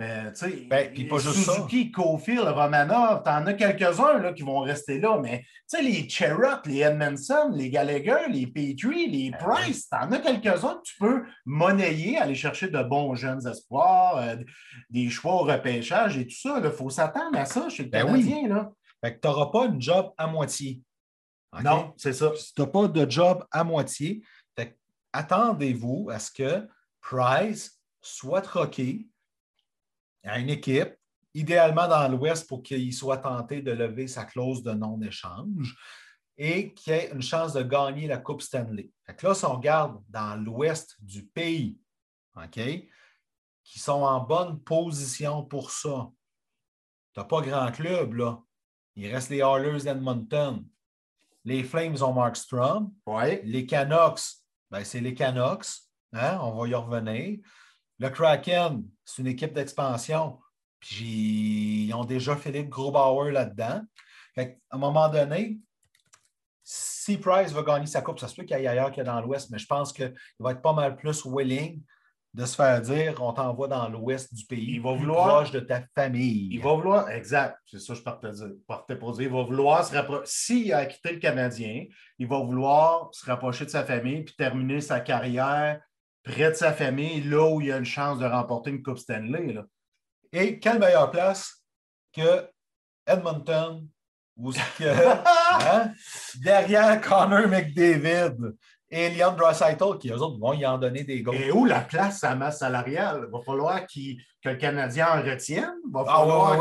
[0.00, 0.32] Euh,
[0.68, 5.44] ben, pas Suzuki, Cofield, Romanov, tu en as quelques-uns qui vont rester là, mais
[5.80, 10.74] les Cherrott, les Edmondson, les Gallagher, les Petrie, les ben Price, tu en as quelques-uns
[10.74, 14.36] que tu peux monnayer, aller chercher de bons jeunes espoirs, euh,
[14.90, 16.60] des choix au repêchage et tout ça.
[16.62, 18.48] Il faut s'attendre à ça chez le ben Canadien.
[18.48, 18.72] Là.
[19.04, 20.82] tu n'auras pas une job à moitié.
[21.62, 22.32] Non, c'est ça.
[22.32, 24.22] Tu n'as pas de job à moitié.
[25.12, 26.66] Attendez-vous à ce que
[27.00, 29.06] Price soit troqué
[30.24, 30.94] à une équipe,
[31.34, 35.76] idéalement dans l'Ouest pour qu'il soit tenté de lever sa clause de non-échange
[36.36, 38.90] et qu'il ait une chance de gagner la Coupe Stanley.
[39.06, 41.78] là, si on regarde dans l'Ouest du pays,
[42.36, 42.60] OK,
[43.62, 46.10] qui sont en bonne position pour ça,
[47.12, 48.42] tu n'as pas grand club, là.
[48.96, 50.64] Il reste les Oilers d'Edmonton.
[51.44, 52.92] Les Flames ont Markstrom.
[53.06, 53.42] Ouais.
[53.44, 54.20] Les Canucks,
[54.70, 55.66] ben, c'est les Canucks.
[56.12, 56.38] Hein?
[56.40, 57.38] On va y revenir.
[57.98, 60.38] Le Kraken, c'est une équipe d'expansion.
[60.80, 63.82] Puis ils ont déjà Philippe Grobauer là-dedans.
[64.36, 65.58] À un moment donné,
[66.62, 69.20] si Price va gagner sa coupe, ça se peut qu'il y ait ailleurs que dans
[69.20, 71.82] l'Ouest, mais je pense qu'il va être pas mal plus willing
[72.34, 75.60] de se faire dire on t'envoie dans l'ouest du pays, il va vouloir, proche de
[75.60, 76.48] ta famille.
[76.50, 78.04] Il va vouloir, exact, c'est ça que je
[78.66, 79.22] partais, pour dire.
[79.22, 80.24] Il va vouloir se rapprocher.
[80.26, 81.84] S'il a quitté le Canadien,
[82.18, 85.80] il va vouloir se rapprocher de sa famille puis terminer sa carrière
[86.24, 89.56] près de sa famille, là où il a une chance de remporter une Coupe Stanley.
[90.32, 91.62] Et quelle meilleure place
[92.12, 92.48] que
[93.06, 93.86] Edmonton,
[94.36, 94.84] ou que,
[95.66, 95.92] hein,
[96.42, 98.34] derrière Connor McDavid
[98.90, 101.36] et Leon Draisaitl, qui eux autres vont y en donner des goals.
[101.36, 103.24] Et où la place sa masse salariale?
[103.26, 104.00] Il va falloir que
[104.44, 105.74] le Canadien en retienne?
[105.86, 106.58] Il va ah falloir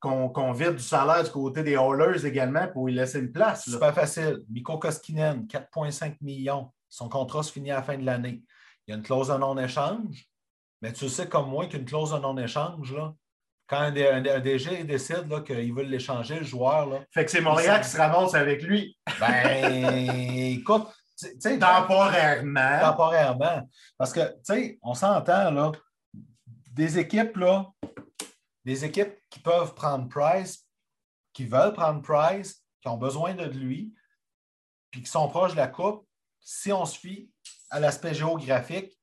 [0.00, 3.64] qu'on vide du salaire du côté des Hallers également pour y laisser une place.
[3.68, 4.40] C'est pas facile.
[4.50, 6.70] Miko Koskinen, 4,5 millions.
[6.88, 8.42] Son contrat se finit à la fin de l'année.
[8.88, 10.26] Il y a une clause de non-échange,
[10.80, 12.96] mais tu sais comme moi qu'une clause de non-échange,
[13.66, 16.86] quand un, DG décide qu'il veut l'échanger, le joueur.
[16.86, 18.96] Là, fait que c'est Montréal qui se ramasse avec lui.
[19.20, 20.08] Ben,
[20.58, 20.86] écoute,
[21.60, 22.80] temporairement.
[22.80, 23.68] Temporairement.
[23.98, 25.72] Parce que, tu sais, on s'entend, là,
[26.72, 27.66] des équipes, là,
[28.64, 30.66] des équipes qui peuvent prendre Price,
[31.34, 33.92] qui veulent prendre Price, qui ont besoin de lui,
[34.90, 36.08] puis qui sont proches de la Coupe,
[36.40, 37.30] si on se fie
[37.70, 38.98] à l'aspect géographique,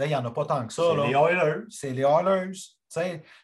[0.00, 0.82] il n'y en a pas tant que ça.
[0.82, 1.64] C'est les Oilers.
[1.68, 2.58] C'est les Oilers.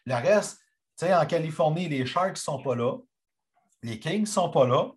[0.05, 0.59] le reste,
[1.03, 2.97] en Californie, les Sharks ne sont pas là.
[3.83, 4.91] Les Kings ne sont pas là.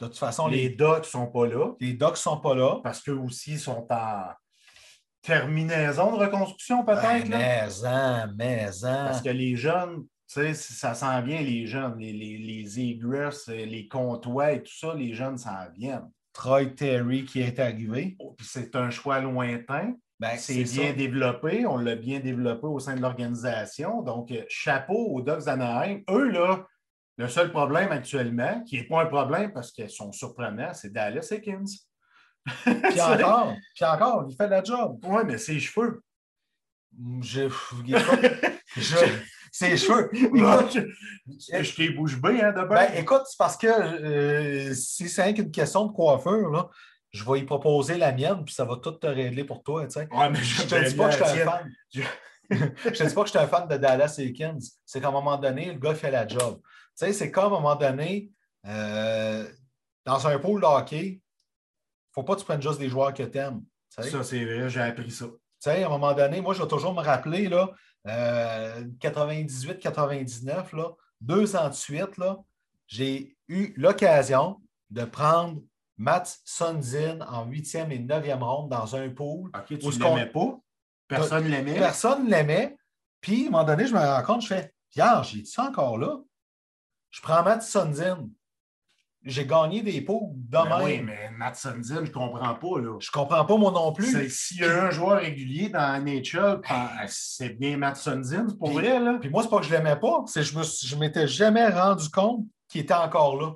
[0.00, 1.72] De toute façon, les, Ducks ne sont pas là.
[1.80, 2.80] Les Ducks ne sont pas là.
[2.82, 4.30] Parce qu'eux aussi sont en
[5.22, 7.28] terminaison de reconstruction, peut-être.
[7.28, 9.04] maison, maison.
[9.06, 14.52] Parce que les jeunes, ça sent bien les jeunes, les, les, les Egress, les Comtois
[14.52, 16.10] et tout ça, les jeunes s'en viennent.
[16.34, 18.16] Troy Terry qui est arrivé.
[18.18, 19.94] Oh, c'est un choix lointain.
[20.20, 21.64] Ben, c'est bien développé.
[21.64, 24.02] On l'a bien développé au sein de l'organisation.
[24.02, 26.00] Donc, euh, chapeau aux Dogs d'Anaheim.
[26.10, 26.66] Eux, là,
[27.16, 31.28] le seul problème actuellement, qui n'est pas un problème parce qu'ils sont surprenants, c'est Dallas
[31.30, 31.88] Hickens.
[32.64, 34.98] puis encore, puis encore, il fait la job.
[35.04, 36.02] Oui, mais ses cheveux.
[37.22, 37.48] Je,
[38.76, 38.96] je,
[39.54, 40.10] ses cheveux.
[40.12, 45.50] je, t'ai bouche bée, hein, de ben, écoute, c'est parce que euh, si c'est une
[45.52, 46.68] question de coiffure, là,
[47.12, 49.84] je vais y proposer la mienne, puis ça va tout te régler pour toi.
[49.86, 50.08] Tu sais.
[50.10, 51.72] Ouais, mais Je je te dis pas que je suis un fan.
[52.50, 54.78] Je te dis pas que je suis un fan de Dallas Aikens.
[54.84, 56.60] C'est qu'à un moment donné, le gars fait la job.
[56.60, 58.30] Tu sais, c'est comme à un moment donné,
[58.66, 59.48] euh,
[60.04, 61.22] dans un pool de hockey,
[62.12, 63.62] faut pas que tu prennes juste des joueurs que tu aimes.
[63.88, 65.24] Ça, c'est vrai, j'ai appris ça.
[65.24, 67.70] Tu sais, à un moment donné, moi, je vais toujours me rappeler, là,
[68.06, 70.90] euh, 98-99, là,
[71.20, 72.38] deux ans de suite, là,
[72.86, 75.60] j'ai eu l'occasion de prendre
[75.96, 79.50] Matt Sundin en huitième et neuvième ronde dans un pool.
[79.54, 80.60] OK, tu ne pas?
[81.08, 81.78] Personne ne l'aimait?
[81.78, 82.76] Personne ne l'aimait.
[83.20, 85.98] Puis, à un moment donné, je me rends compte, je fais Pierre, j'ai ça encore
[85.98, 86.18] là?
[87.10, 88.28] Je prends Matt Sundin.
[89.26, 92.78] J'ai gagné des pots de Ben oui, mais Matt Sundin, je ne comprends pas.
[92.80, 92.96] Là.
[93.00, 94.30] Je comprends pas moi non plus.
[94.30, 98.68] S'il y a un joueur régulier dans NHL, ben, c'est bien Matt Sundin, c'est pour
[98.68, 99.00] Puis- vrai.
[99.00, 99.16] Là.
[99.18, 102.44] Puis moi, c'est pas que je l'aimais pas, c'est que je m'étais jamais rendu compte
[102.68, 103.52] qu'il était encore là.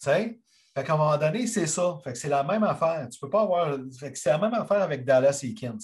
[0.00, 0.40] Tu sais?
[0.76, 1.98] Fait qu'à un moment donné, c'est ça.
[2.04, 3.08] Fait que c'est la même affaire.
[3.10, 3.76] Tu peux pas avoir.
[3.98, 5.76] Fait que c'est la même affaire avec Dallas Eakins.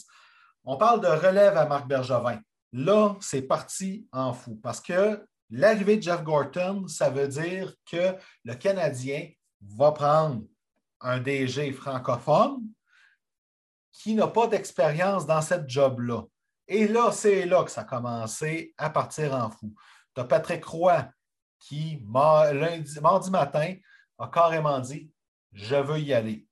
[0.64, 2.38] On parle de relève à Marc Bergevin.
[2.72, 8.14] Là, c'est parti en fou parce que l'arrivée de Jeff Gorton, ça veut dire que
[8.44, 9.28] le Canadien
[9.60, 10.42] va prendre
[11.00, 12.62] un DG francophone
[13.92, 16.22] qui n'a pas d'expérience dans cette job-là.
[16.68, 19.72] Et là, c'est là que ça a commencé à partir en fou.
[20.14, 21.08] Tu as Patrick Roy
[21.58, 22.02] qui,
[22.52, 23.74] lundi, mardi matin,
[24.18, 25.10] a carrément dit
[25.52, 26.46] Je veux y aller.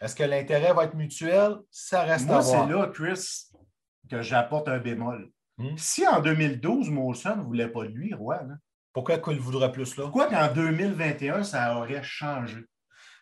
[0.00, 1.56] Est-ce que l'intérêt va être mutuel?
[1.70, 2.66] Ça reste à Moi, voir.
[2.66, 3.50] c'est là, Chris,
[4.08, 5.30] que j'apporte un bémol.
[5.58, 5.76] Hmm?
[5.76, 8.54] Si en 2012, Molson ne voulait pas de lui, Roy, là,
[8.92, 10.04] Pourquoi qu'il voudrait plus là?
[10.04, 12.64] pourquoi qu'en 2021, ça aurait changé?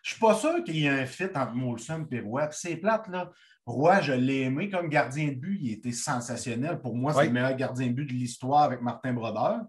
[0.03, 2.47] Je ne suis pas sûr qu'il y ait un fit entre Molson et Roy.
[2.51, 3.29] C'est plate, là.
[3.65, 5.57] Roy, je l'ai aimé comme gardien de but.
[5.61, 6.79] Il était sensationnel.
[6.79, 7.25] Pour moi, c'est Oui.
[7.27, 9.61] le meilleur gardien de but de l'histoire avec Martin Brodeur.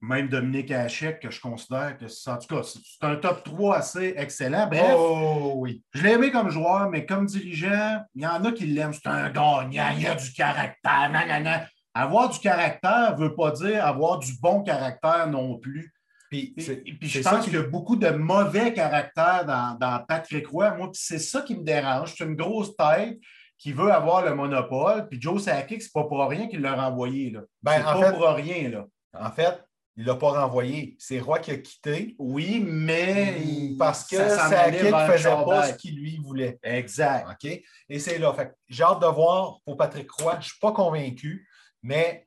[0.00, 3.44] Même Dominique Hachek, que je considère que c'est en tout cas, c'est c'est un top
[3.44, 4.66] 3 assez excellent.
[4.66, 5.82] Bref, Oh oui.
[5.94, 8.92] je l'ai aimé comme joueur, mais comme dirigeant, il y en a qui l'aiment.
[8.92, 11.10] C'est un gagnant, il a du caractère.
[11.10, 11.66] nanana.
[11.98, 15.92] Avoir du caractère ne veut pas dire avoir du bon caractère non plus.
[16.30, 20.46] Puis, puis je pense qui- qu'il y a beaucoup de mauvais caractère dans, dans Patrick
[20.48, 20.72] Roy.
[20.74, 22.14] Moi, c'est ça qui me dérange.
[22.16, 23.16] C'est une grosse tête
[23.58, 25.08] qui veut avoir le monopole.
[25.08, 27.30] Puis Joe Sakic, c'est pas pour rien qu'il l'a renvoyé.
[27.30, 27.40] Là.
[27.62, 28.68] Ben, en pas fait- pour rien.
[28.70, 28.84] Là.
[29.18, 29.62] en fait,
[29.96, 30.96] il ne l'a pas renvoyé.
[30.98, 33.38] C'est Roy qui a quitté Oui, mais
[33.78, 36.58] parce que qui ne faisait pas ce qu'il lui voulait.
[36.62, 37.26] Exact.
[37.30, 37.50] OK?
[37.88, 38.34] Et c'est là.
[38.68, 40.32] J'ai hâte de voir pour Patrick Roy.
[40.32, 41.48] Je ne suis pas convaincu,
[41.86, 42.26] mais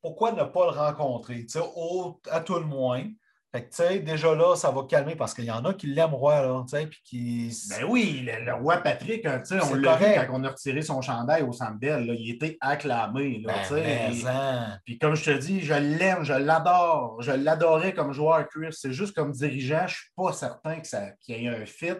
[0.00, 1.46] pourquoi ne pas le rencontrer?
[1.76, 3.04] Au- à tout le moins.
[3.52, 6.42] Fait que, déjà là, ça va calmer parce qu'il y en a qui l'aiment Roy,
[6.42, 7.56] là, tu sais, puis qui.
[7.70, 10.48] Ben oui, le, le roi Patrick, hein, tu sais, on l'a vu quand on a
[10.48, 13.38] retiré son chandail au là, il était acclamé.
[13.38, 13.82] Là, Ben, tu sais.
[13.82, 17.22] mais Et- en- Puis comme je te dis, je l'aime, je l'adore.
[17.22, 18.72] Je l'adorais comme joueur, Chris.
[18.72, 21.64] C'est juste comme dirigeant, je ne suis pas certain que ça- qu'il y ait un
[21.64, 21.92] fit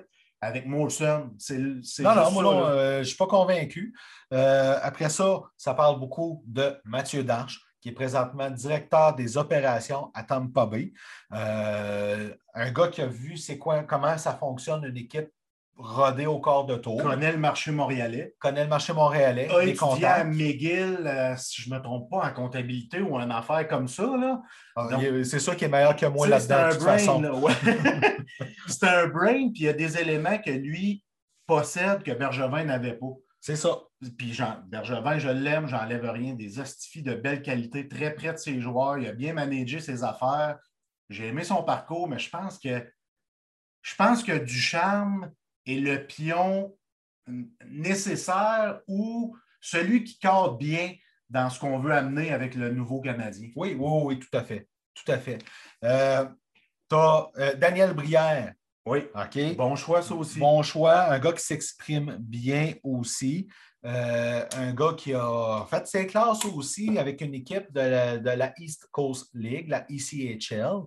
[0.44, 1.30] avec Molson.
[1.38, 3.94] C'est c'est Non, non, moi, non, euh, je ne suis pas convaincu.
[4.32, 10.10] Euh, après ça, ça parle beaucoup de Mathieu Darche, qui est présentement directeur des opérations
[10.14, 10.92] à Tampa Bay.
[11.32, 15.30] Euh, un gars qui a vu c'est quoi, comment ça fonctionne une équipe
[15.76, 18.34] rodée au corps de tour, connaît le marché montréalais.
[18.38, 20.24] connaît le marché montréalais, A étudié à.
[20.24, 24.04] McGill, euh, si je ne me trompe pas, en comptabilité ou en affaire comme ça.
[24.16, 24.40] Là.
[24.76, 24.88] Ah,
[25.24, 27.20] C'est sûr qu'il est meilleur que moi là-dedans, de toute brain, façon.
[27.20, 27.52] là, ouais.
[28.68, 31.04] c'est un brain, puis il y a des éléments que lui
[31.46, 33.12] possède que Bergevin n'avait pas.
[33.40, 33.78] C'est ça.
[34.16, 36.34] Puis Jean, Bergevin, je l'aime, j'enlève rien.
[36.34, 38.96] Des hostifis de belle qualité, très près de ses joueurs.
[38.98, 40.56] Il a bien managé ses affaires.
[41.10, 42.90] J'ai aimé son parcours, mais je pense que
[43.82, 45.30] je pense que Ducharme
[45.66, 46.76] est le pion
[47.66, 50.94] nécessaire ou celui qui cadre bien
[51.30, 53.50] dans ce qu'on veut amener avec le nouveau Canadien?
[53.56, 54.68] Oui, oui, oui, tout à fait.
[54.94, 55.38] Tout à fait.
[55.82, 56.26] Euh,
[56.88, 58.54] tu as Daniel Brière.
[58.86, 58.98] Oui.
[59.14, 59.56] OK?
[59.56, 60.38] Bon choix, ça aussi.
[60.38, 63.48] Bon choix, un gars qui s'exprime bien aussi.
[63.86, 68.30] Euh, un gars qui a fait ses classes aussi avec une équipe de la, de
[68.30, 70.84] la East Coast League, la ECHL,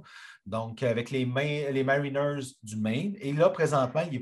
[0.48, 3.16] donc avec les, Ma- les Mariners du Maine.
[3.20, 4.22] Et là, présentement, il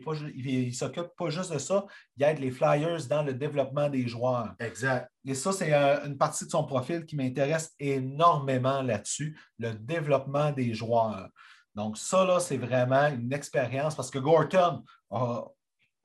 [0.67, 1.85] ne s'occupe pas juste de ça,
[2.17, 4.53] il aide les Flyers dans le développement des joueurs.
[4.59, 5.09] Exact.
[5.23, 10.51] Et ça, c'est euh, une partie de son profil qui m'intéresse énormément là-dessus, le développement
[10.51, 11.29] des joueurs.
[11.75, 15.43] Donc, ça, là, c'est vraiment une expérience parce que Gorton a,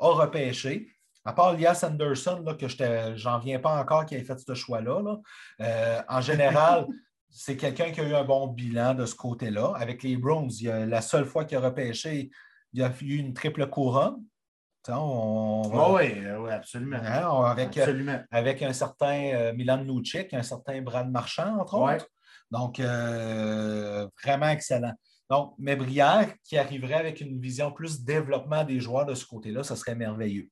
[0.00, 0.88] a repêché.
[1.24, 4.54] À part Elias Anderson, là, que je n'en viens pas encore qui ait fait ce
[4.54, 5.00] choix-là.
[5.02, 5.18] là.
[5.60, 6.86] Euh, en général,
[7.30, 9.72] c'est quelqu'un qui a eu un bon bilan de ce côté-là.
[9.76, 12.30] Avec les Browns, il y a- la seule fois qu'il a repêché,
[12.72, 14.22] il a eu une triple couronne.
[14.88, 16.96] On- on- oui, oui, absolument.
[17.02, 18.20] hein, on- avec, absolument.
[18.30, 22.08] avec un certain euh, Milan Lucic, un certain Brad Marchand, entre autres.
[22.50, 24.94] Donc, euh, vraiment excellent.
[25.28, 29.62] Donc, mais Brière, qui arriverait avec une vision plus développement des joueurs de ce côté-là,
[29.62, 30.48] ce serait merveilleux.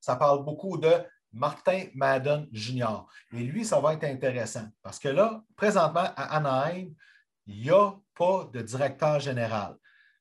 [0.00, 0.92] Ça parle beaucoup de
[1.34, 3.06] Martin Madden Jr.
[3.32, 6.90] Et lui, ça va être intéressant parce que là, présentement, à Anaheim,
[7.46, 9.76] il n'y a pas de directeur général.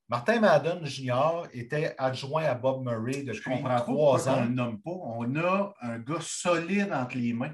[0.09, 1.43] Martin Madden Jr.
[1.53, 4.37] était adjoint à Bob Murray depuis trois ans.
[4.37, 4.91] On ne le nomme pas.
[4.91, 7.53] On a un gars solide entre les mains.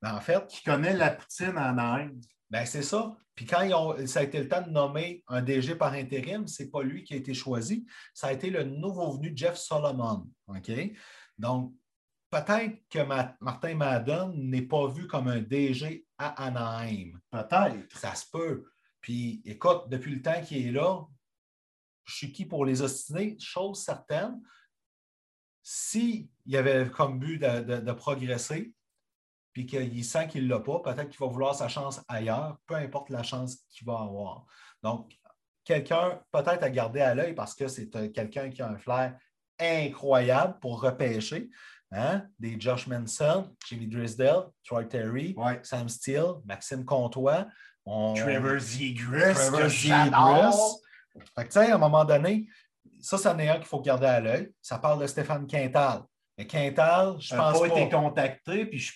[0.00, 2.24] Ben, en fait, qui connaît la poutine en Inde.
[2.48, 3.14] Ben, c'est ça.
[3.34, 6.70] Puis quand ça a été le temps de nommer un DG par intérim, ce n'est
[6.70, 7.86] pas lui qui a été choisi.
[8.14, 10.26] Ça a été le nouveau venu Jeff Solomon.
[10.48, 10.70] OK?
[11.38, 11.72] Donc,
[12.30, 13.00] peut-être que
[13.40, 17.20] Martin Madden n'est pas vu comme un DG à Anaheim.
[17.30, 17.96] Peut-être.
[17.96, 18.64] Ça se peut.
[19.00, 21.06] Puis, écoute, depuis le temps qu'il est là,
[22.04, 23.36] je suis qui pour les ostiner?
[23.38, 24.40] Chose certaine,
[25.62, 28.72] s'il avait comme but de, progresser,
[29.52, 32.74] puis qu'il sent qu'il ne l'a pas, peut-être qu'il va vouloir sa chance ailleurs, peu
[32.74, 34.46] importe la chance qu'il va avoir.
[34.82, 35.18] Donc,
[35.64, 39.18] quelqu'un peut-être à garder à l'œil parce que c'est euh, quelqu'un qui a un flair
[39.58, 41.50] incroyable pour repêcher.
[41.92, 42.24] Hein?
[42.38, 47.46] Des Josh Manson, Jimmy Drisdale, Troy Terry, Sam Steele, Maxime Comtois.
[47.84, 49.34] Trevor Zegras,
[51.36, 52.46] fait que, à un moment donné,
[53.00, 54.52] ça, c'est un qu'il faut garder à l'œil.
[54.62, 56.02] Ça parle de Stéphane Quintal.
[56.38, 57.68] Mais Quintal, je pense pas.
[57.68, 58.92] pas été contacté, puis je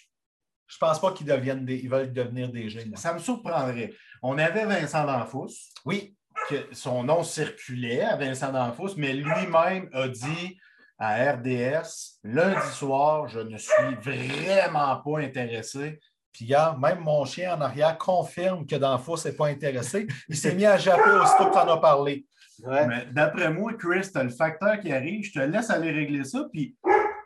[0.67, 2.97] je pense pas qu'ils deviennent des, ils veulent devenir des génies.
[2.97, 3.93] Ça me surprendrait.
[4.23, 5.53] On avait Vincent D'Anfous.
[5.85, 6.17] Oui.
[6.49, 10.59] Que son nom circulait à Vincent D'Anfous, mais lui-même a dit
[11.05, 16.01] à RDS lundi soir, je ne suis vraiment pas intéressé.
[16.33, 20.07] Puis, gars, même mon chien en arrière confirme que D'Anfous n'est pas intéressé.
[20.29, 22.27] Il s'est mis à japper aussitôt que tu en as parlé.
[22.67, 25.25] Mais d'après moi, Chris, tu as le facteur qui arrive.
[25.25, 26.47] Je te laisse aller régler ça.
[26.51, 26.75] Puis,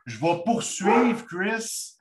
[0.06, 1.96] je vais poursuivre Chris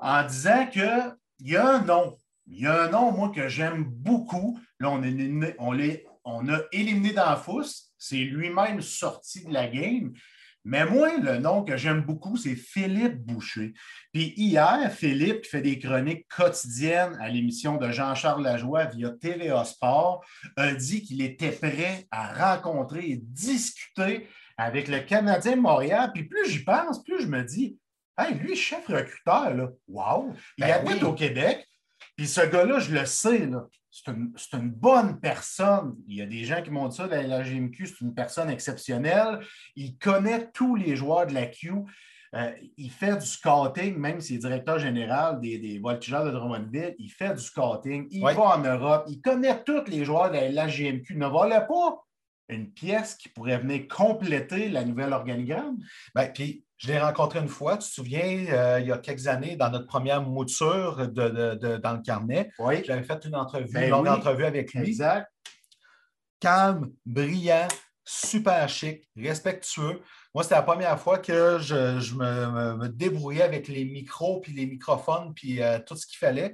[0.00, 2.16] en disant qu'il y a un nom.
[2.48, 4.58] Il y a un nom, moi, que j'aime beaucoup.
[4.80, 5.78] Là, on, est, on,
[6.24, 7.92] on a éliminé Danfous.
[7.96, 10.12] C'est lui-même sorti de la game.
[10.64, 13.74] Mais moi, le nom que j'aime beaucoup, c'est Philippe Boucher.
[14.12, 20.24] Puis hier, Philippe fait des chroniques quotidiennes à l'émission de Jean-Charles Lajoie via TVA Sport,
[20.56, 26.10] a dit qu'il était prêt à rencontrer et discuter avec le Canadien de Montréal.
[26.14, 27.76] Puis plus j'y pense, plus je me dis,
[28.18, 30.34] Hey, lui, chef recruteur, là, wow!
[30.58, 31.66] Il ben habite au Québec.
[32.22, 33.50] Puis ce gars-là, je le sais,
[33.90, 35.96] c'est une, bonne personne.
[36.06, 38.48] Il y a des gens qui m'ont dit ça, la, la GMQ, c'est une personne
[38.48, 39.40] exceptionnelle.
[39.74, 41.72] Il connaît tous les joueurs de la Q.
[42.36, 46.94] Euh, il fait du scouting, même s'il est directeur général des, des voltigeurs de Drummondville.
[47.00, 48.06] Il fait du scouting.
[48.12, 49.06] Il va en Europe.
[49.08, 51.16] Il connaît tous les joueurs de la GMQ.
[51.16, 52.04] Ne voilà pas
[52.48, 55.78] une pièce qui pourrait venir compléter la nouvelle organigramme.
[56.14, 59.28] Bien, puis je l'ai rencontré une fois, tu te souviens, euh, il y a quelques
[59.28, 62.50] années, dans notre première mouture de, dans le carnet.
[62.58, 62.82] Oui.
[62.84, 64.88] J'avais fait une entrevue, ben une longue entrevue avec lui.
[64.88, 65.30] Exact.
[66.40, 67.68] Calme, brillant,
[68.04, 70.02] super chic, respectueux.
[70.34, 75.34] Moi, c'était la première fois que je, me, débrouillais avec les micros, puis les microphones,
[75.34, 76.52] puis euh, tout ce qu'il fallait.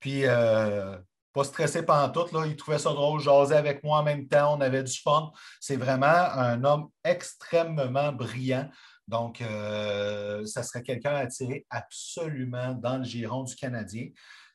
[0.00, 0.98] Puis, euh,
[1.32, 2.34] pas stressé pendant tout.
[2.34, 2.46] Là.
[2.46, 5.32] Il trouvait ça drôle, jaser avec moi en même temps, on avait du fun.
[5.60, 8.70] C'est vraiment un homme extrêmement brillant.
[9.08, 14.08] Donc, euh, ça serait quelqu'un à attirer absolument dans le giron du Canadien.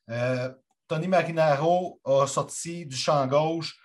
[0.09, 0.53] Euh,
[0.87, 3.77] Tony Marinaro a sorti du champ gauche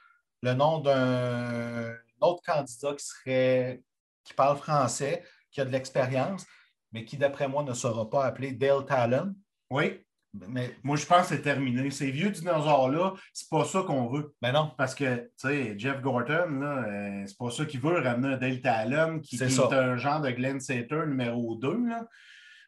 [0.43, 3.83] le nom d'un autre candidat qui serait
[4.25, 6.45] qui parle français, qui a de l'expérience,
[6.93, 9.35] mais qui, d'après moi, ne sera pas appelé Dale Talon.
[9.71, 10.05] Oui.
[10.49, 11.91] Mais moi, je pense que c'est terminé.
[11.91, 14.35] Ces vieux dinosaures-là, c'est pas ça qu'on veut.
[14.43, 14.73] Ben non.
[14.77, 19.21] Parce que, tu sais, Jeff Gorton, euh, c'est pas ça qu'il veut ramener Delta Allen,
[19.21, 21.89] qui, est, un genre de Glenn Sater numéro 2.
[21.89, 22.07] Là.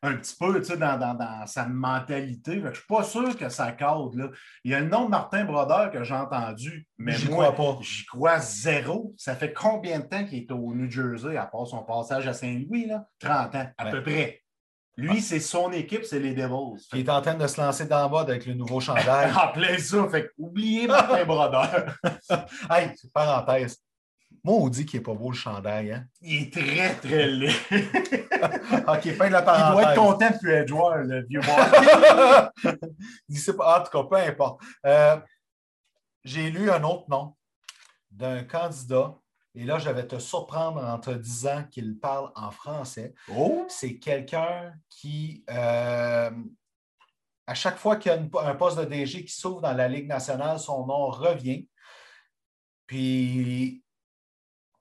[0.02, 2.62] Un petit peu, tu sais, dans, dans, sa mentalité.
[2.64, 4.16] Je suis pas sûr que ça cadre.
[4.16, 4.28] Là.
[4.62, 8.38] Il y a le nom de Martin Brodeur que j'ai entendu, mais moi, j'y crois
[8.38, 9.12] zéro.
[9.16, 12.33] Ça fait combien de temps qu'il est au New Jersey, à part son passage à
[12.33, 12.87] Saint-Louis?
[12.87, 13.07] Là?
[13.18, 14.42] 30 ans, à peu près.
[14.98, 16.84] Lui, c'est son équipe, c'est les Devils.
[16.92, 19.30] Il est en train de se lancer dans bas avec le nouveau chandail.
[19.42, 20.08] en plein ça.
[20.08, 21.96] Fait oubliez Martin Brodeur.
[22.68, 23.78] hey, parenthèse.
[24.42, 25.92] Moi, on dit qu'il n'est pas beau le chandail.
[25.92, 26.04] Hein?
[26.20, 27.52] Il est très, très laid.
[28.88, 29.68] OK, fin de la parenthèse.
[29.68, 32.52] Il doit être content de plus être joueur, le vieux bois.
[32.64, 34.61] en tout cas, peu importe.
[34.84, 35.16] Euh,
[36.24, 37.37] j'ai lu un autre nom
[38.11, 39.14] d'un candidat
[39.59, 43.12] et là, je vais te surprendre en te disant qu'il parle en français.
[43.35, 43.66] Oh!
[43.68, 46.30] C'est quelqu'un qui, euh,
[47.45, 50.07] à chaque fois qu'il y a un poste de DG qui s'ouvre dans la Ligue
[50.07, 51.68] nationale, son nom revient.
[52.87, 53.82] Puis,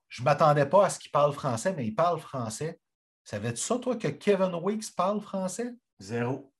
[0.10, 2.80] je ne m'attendais pas à ce qu'il parle français, mais il parle français.
[3.24, 5.74] Savais-tu ça, toi, que Kevin Weeks parle français?
[5.98, 6.54] Zéro.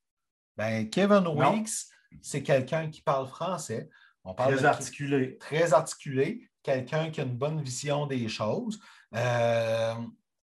[0.56, 1.86] Ben, Kevin Weeks,
[2.24, 3.88] c'est quelqu'un qui parle français.
[4.24, 5.38] On parle très articulé.
[5.38, 8.80] Très articulé quelqu'un qui a une bonne vision des choses.
[9.16, 9.96] Euh,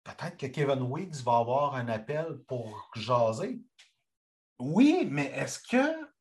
[0.03, 3.61] peut-être que Kevin Weeks va avoir un appel pour jaser.
[4.59, 6.11] Oui, mais est-ce que.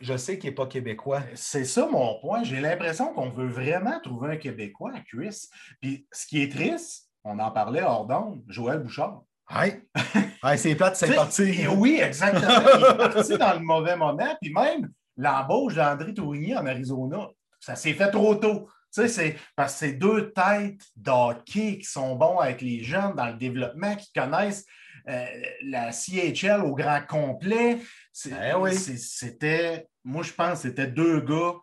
[0.00, 1.22] Je sais qu'il n'est pas québécois.
[1.34, 2.42] C'est ça mon point.
[2.42, 5.48] J'ai l'impression qu'on veut vraiment trouver un Québécois à Chris.
[5.80, 9.22] Puis ce qui est triste, on en parlait hors d'onde, Joël Bouchard.
[9.50, 11.66] Oui, c'est plate, c'est parti.
[11.68, 12.48] Oui, exactement.
[12.78, 14.36] Il est parti dans le mauvais moment.
[14.40, 17.28] Puis même l'embauche d'André Tourigny en Arizona,
[17.60, 18.68] ça s'est fait trop tôt.
[18.92, 23.14] Tu sais, c'est parce que c'est deux têtes d'hockey qui sont bons avec les jeunes
[23.14, 24.64] dans le développement, qui connaissent
[25.08, 25.26] euh,
[25.62, 27.80] la CHL au grand complet.
[28.26, 31.54] Ben c'était, moi, je pense que c'était deux gars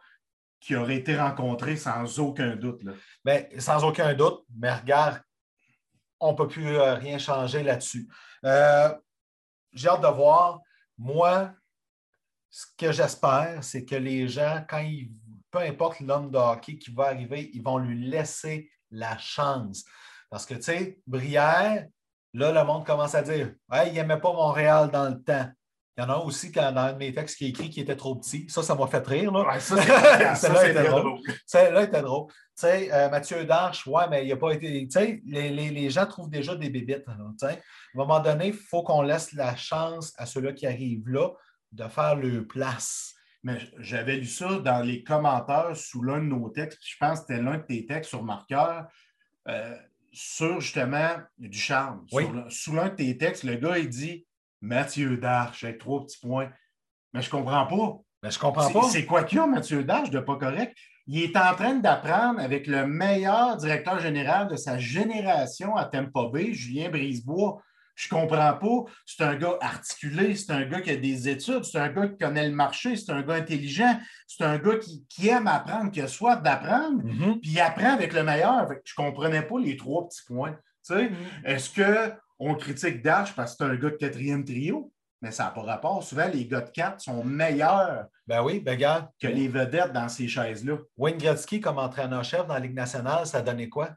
[0.59, 2.84] qui auraient été rencontrés sans aucun doute.
[2.84, 2.93] Là.
[3.23, 5.21] Ben, sans aucun doute, mais regarde,
[6.19, 8.07] on ne peut plus euh, rien changer là-dessus.
[8.45, 8.93] Euh,
[9.73, 10.61] j'ai hâte de voir.
[10.97, 11.53] Moi,
[12.49, 15.11] ce que j'espère, c'est que les gens, quand ils
[15.56, 19.86] peu importe l'homme de hockey qui va arriver, ils vont lui laisser la chance.
[20.30, 21.88] Parce que, tu sais, Brière,
[22.34, 25.47] là, le monde commence à dire hey, il n'aimait pas Montréal dans le temps.
[25.97, 27.84] Il y en a aussi quand, dans un de mes textes qui est écrit qu'il
[27.84, 28.45] était trop petit.
[28.49, 29.32] Ça, ça m'a fait rire.
[29.32, 29.60] Là.
[29.62, 31.20] ça, là était drôle.
[31.45, 32.28] Celle-là était drôle.
[32.28, 34.86] Tu sais, euh, Mathieu Darche, ouais, mais il n'a pas été.
[34.88, 37.08] Tu sais, les, les, les, gens trouvent déjà des bébites.
[37.08, 37.58] Là, à un
[37.93, 41.30] moment donné, il faut qu'on laisse la chance à ceux-là qui arrivent là
[41.72, 43.14] de faire leur place.
[43.46, 46.80] Mais j'avais lu ça dans les commentaires sous l'un de nos textes.
[46.84, 48.88] Je pense que c'était l'un de tes textes sur marqueur
[49.48, 49.78] euh,
[50.12, 52.04] sur justement du charme.
[52.50, 54.26] sous l'un de tes textes, le gars, il dit
[54.62, 56.50] Mathieu Darche avec trois petits points.
[57.14, 58.00] Mais je comprends pas.
[58.24, 58.89] Mais je comprends pas.
[58.89, 60.76] C'est quoi qu'il y a, Mathieu Darche, de pas correct?
[61.06, 66.30] Il est en train d'apprendre avec le meilleur directeur général de sa génération à Tampa
[66.34, 67.62] Bay, Julien Brisebois.
[67.96, 68.91] Je comprends pas.
[69.06, 72.18] C'est un gars articulé, c'est un gars qui a des études, c'est un gars qui
[72.18, 74.78] connaît le marché, c'est un gars intelligent, c'est un gars
[75.10, 77.39] qui, aime apprendre, qui a soif d'apprendre, mm-hmm.
[77.39, 78.68] puis il apprend avec le meilleur.
[78.84, 80.58] je ne comprenais pas les trois petits points.
[80.89, 81.10] Mm-hmm.
[81.46, 81.70] Est-ce
[82.38, 84.91] qu'on critique Dash parce que c'est un gars de quatrième trio?
[85.22, 86.04] Mais ça n'a pas rapport.
[86.04, 88.78] Souvent, les gars de quatre sont meilleurs ben oui, ben
[89.20, 90.78] que les vedettes dans ces chaises-là.
[90.98, 93.89] Wayne Gretzky, comme entraîneur-chef dans la Ligue nationale, ça donnait quoi?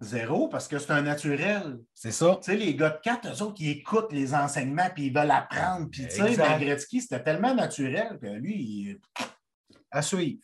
[0.00, 1.78] Zéro, parce que c'est un naturel.
[1.94, 2.36] C'est ça.
[2.36, 5.30] Tu sais, les gars de 4, eux autres, qui écoutent les enseignements puis ils veulent
[5.30, 5.88] apprendre.
[5.90, 9.00] Puis, tu sais, Gretzky, c'était tellement naturel que lui, il...
[9.90, 10.40] À suivre.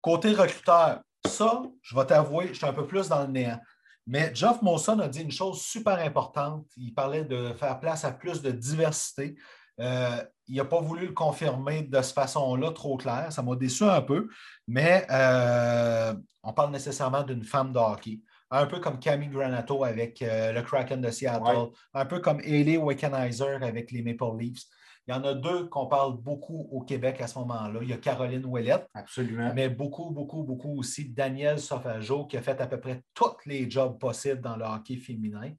[0.00, 3.60] Côté recruteur, ça, je vais t'avouer, je suis un peu plus dans le néant.
[4.06, 6.66] Mais Geoff Monson a dit une chose super importante.
[6.76, 9.34] Il parlait de faire place à plus de diversité.
[9.80, 13.28] Euh, il n'a pas voulu le confirmer de cette façon-là, trop clair.
[13.30, 14.28] Ça m'a déçu un peu,
[14.68, 18.20] mais euh, on parle nécessairement d'une femme de hockey
[18.60, 22.76] un peu comme Camille Granato avec euh, le Kraken de Seattle, un peu comme Haley
[22.76, 24.64] Wickenheiser avec les Maple Leafs.
[25.06, 27.80] Il y en a deux qu'on parle beaucoup au Québec à ce moment-là.
[27.82, 28.88] Il y a Caroline Ouellette.
[28.94, 29.52] Absolument.
[29.54, 33.70] Mais beaucoup, beaucoup, beaucoup aussi Daniel Sofajo qui a fait à peu près tous les
[33.70, 35.52] jobs possibles dans le hockey féminin.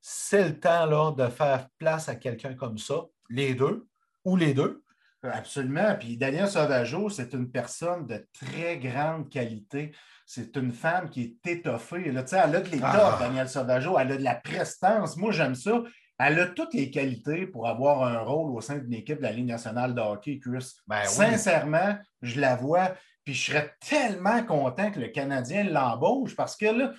[0.00, 3.86] C'est le temps là, de faire place à quelqu'un comme ça, les deux
[4.24, 4.82] ou les deux.
[5.22, 5.96] Absolument.
[5.98, 9.92] Puis Daniel Sauvageau, c'est une personne de très grande qualité.
[10.30, 12.12] C'est une femme qui est étoffée.
[12.12, 13.16] Là, elle a de l'étoffe, ah.
[13.18, 13.98] Daniel Sauvageau.
[13.98, 15.16] Elle a de la prestance.
[15.16, 15.82] Moi, j'aime ça.
[16.18, 19.32] Elle a toutes les qualités pour avoir un rôle au sein d'une équipe de la
[19.32, 20.74] Ligue nationale de hockey, Chris.
[20.86, 22.92] Ben Sincèrement, je la vois.
[23.24, 26.92] Puis je serais tellement content que le Canadien l'embauche parce que là,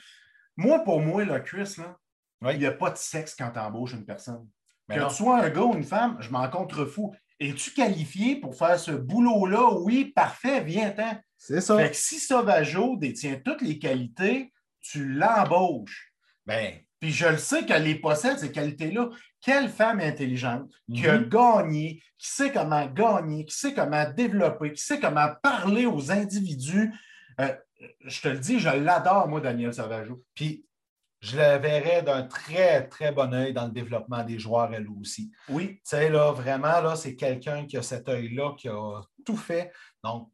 [0.58, 1.76] moi, pour moi, là, Chris,
[2.42, 4.48] il n'y a pas de sexe quand tu embauches une personne.
[4.88, 7.14] Ben que tu sois un gars ou une femme, je m'en contrefous.
[7.40, 9.76] Es-tu qualifié pour faire ce boulot-là?
[9.82, 11.16] Oui, parfait, viens-t'en.
[11.40, 11.78] C'est ça.
[11.78, 16.14] Fait que si Sauvageau détient toutes les qualités, tu l'embauches.
[16.46, 19.10] Ben, puis je le sais qu'elle possède, ces qualités-là.
[19.42, 21.30] Quelle femme intelligente qui a mhm.
[21.30, 26.94] gagné, qui sait comment gagner, qui sait comment développer, qui sait comment parler aux individus.
[27.40, 27.56] Euh,
[28.04, 30.22] je te le dis, je l'adore, moi, Daniel Sauvageau.
[30.36, 30.66] Puis
[31.22, 35.32] je la verrais d'un très, très bon œil dans le développement des joueurs, elle aussi.
[35.48, 35.76] Oui.
[35.76, 39.72] Tu sais, là, vraiment, là, c'est quelqu'un qui a cet œil-là, qui a tout fait.
[40.04, 40.30] Donc,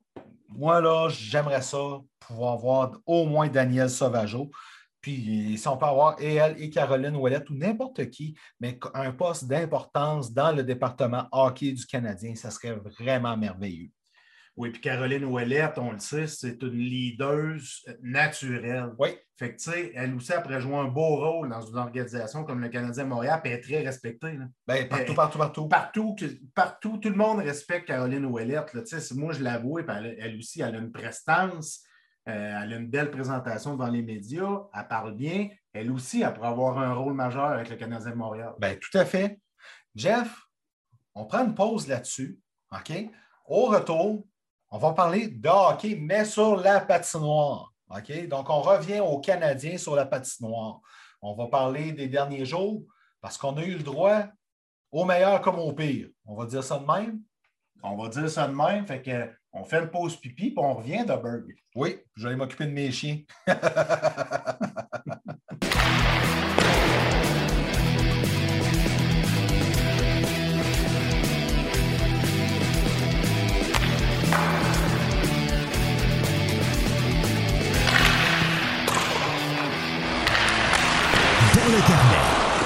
[0.50, 4.52] moi, là, j'aimerais ça, pouvoir voir au moins Daniel Sauvageau.
[5.02, 9.12] Puis, si on peut avoir et elle et Caroline Ouellette ou n'importe qui, mais un
[9.12, 13.92] poste d'importance dans le département hockey du Canadien, ça serait vraiment merveilleux.
[14.58, 18.94] Oui, puis Caroline Ouellette, on le sait, c'est une leaduse naturelle.
[18.98, 19.10] Oui.
[19.38, 22.62] Fait que, tu sais, elle aussi, après jouer un beau rôle dans une organisation comme
[22.62, 24.40] le Canadien Montréal, puis elle est très respectée.
[24.66, 25.68] Bien, partout, partout, partout.
[25.68, 26.16] Partout,
[26.54, 28.74] partout, tout le monde respecte Caroline Ouellette.
[29.16, 31.84] Moi, je l'avoue, puis elle, aussi, elle a une prestance,
[32.30, 35.50] euh, elle a une belle présentation devant les médias, elle parle bien.
[35.74, 38.54] Elle aussi, elle pourrait avoir un rôle majeur avec le Canadien Montréal.
[38.58, 39.38] Bien, tout à fait.
[39.94, 40.34] Jeff,
[41.14, 42.40] on prend une pause là-dessus.
[42.72, 42.94] OK?
[43.48, 44.26] Au retour,
[44.76, 47.74] on va parler de hockey, mais sur la patinoire.
[47.90, 48.28] OK?
[48.28, 50.82] Donc, on revient aux Canadiens sur la patinoire.
[51.22, 52.84] On va parler des derniers jours
[53.22, 54.24] parce qu'on a eu le droit
[54.92, 56.10] au meilleur comme au pire.
[56.26, 57.22] On va dire ça de même?
[57.84, 58.86] On va dire ça de même.
[58.86, 61.56] Fait que on fait une pause pipi puis on revient de Burg.
[61.74, 63.22] Oui, je vais m'occuper de mes chiens.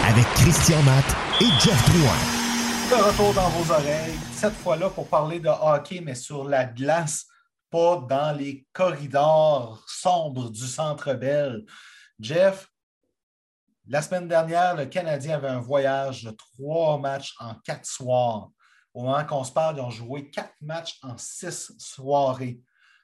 [0.10, 1.06] avec Christian Matt
[1.40, 2.18] et Jeff Drouin.
[2.90, 7.28] De retour dans vos oreilles, cette fois-là pour parler de hockey, mais sur la glace,
[7.70, 11.64] pas dans les corridors sombres du Centre Bell.
[12.20, 12.68] Jeff,
[13.88, 18.50] la semaine dernière, le Canadien avait un voyage de trois matchs en quatre soirs.
[18.96, 22.60] Au moment qu'on se parle, ils ont joué quatre matchs en six soirées.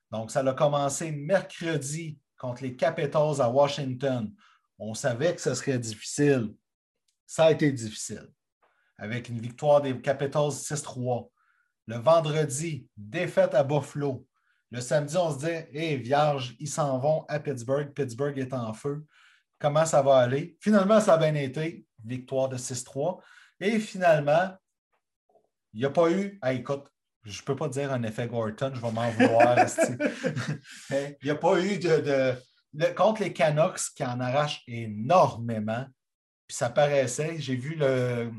[0.09, 4.33] Donc, ça a commencé mercredi contre les Capitals à Washington.
[4.79, 6.51] On savait que ce serait difficile.
[7.26, 8.28] Ça a été difficile.
[8.97, 11.30] Avec une victoire des Capitals 6-3.
[11.88, 14.26] Le vendredi, défaite à Buffalo.
[14.71, 17.93] Le samedi, on se dit Hé, vierge, ils s'en vont à Pittsburgh.
[17.93, 19.05] Pittsburgh est en feu.
[19.59, 20.57] Comment ça va aller?
[20.59, 21.86] Finalement, ça a bien été.
[22.03, 23.21] Victoire de 6-3.
[23.59, 24.51] Et finalement,
[25.73, 26.39] il n'y a pas eu.
[26.41, 26.86] Ah, écoute,
[27.23, 29.57] je ne peux pas dire un effet Gorton, je vais m'en vouloir.
[30.89, 32.34] il n'y a pas eu de, de,
[32.73, 35.86] de, Contre les Canucks qui en arrachent énormément.
[36.47, 37.35] Puis ça paraissait.
[37.39, 38.31] J'ai vu le.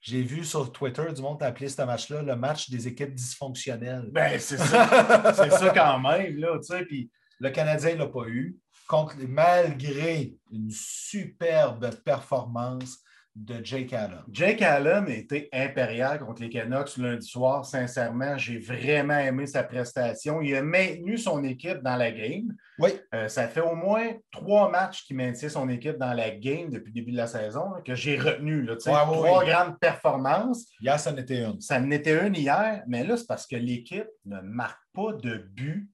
[0.00, 4.08] J'ai vu sur Twitter du monde appeler ce match-là le match des équipes dysfonctionnelles.
[4.12, 5.32] Ben, c'est ça.
[5.34, 6.84] c'est ça quand même, là, tu sais.
[6.84, 7.10] Puis
[7.40, 8.56] le Canadien ne l'a pas eu.
[8.86, 12.98] Contre, malgré une superbe performance
[13.36, 14.22] de Jake Allen.
[14.30, 17.64] Jake Allen été impérial contre les Canucks lundi soir.
[17.64, 20.40] Sincèrement, j'ai vraiment aimé sa prestation.
[20.40, 22.52] Il a maintenu son équipe dans la game.
[22.78, 22.90] Oui.
[23.14, 26.90] Euh, ça fait au moins trois matchs qu'il maintient son équipe dans la game depuis
[26.90, 28.62] le début de la saison là, que j'ai retenu.
[28.62, 30.66] Là, Ouais, trois grandes performances.
[30.80, 31.60] Hier, ça en était une.
[31.60, 35.38] Ça en était une hier, mais là, c'est parce que l'équipe ne marque pas de
[35.38, 35.88] but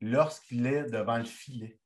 [0.00, 1.78] lorsqu'il est devant le filet.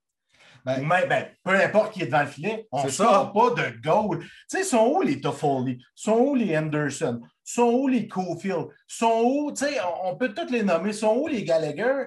[0.64, 3.50] Ben, Ou même, ben, peu importe qui est devant le filet, on ne sort pas
[3.50, 4.20] de goal.
[4.20, 5.82] Tu sais, sont où les Toffoli?
[5.94, 7.20] Sont où les Anderson?
[7.44, 8.68] Sont où les Cofield?
[8.86, 10.92] Sont où, tu sais, on, peut tous les nommer.
[10.92, 12.06] Sont où les Gallagher?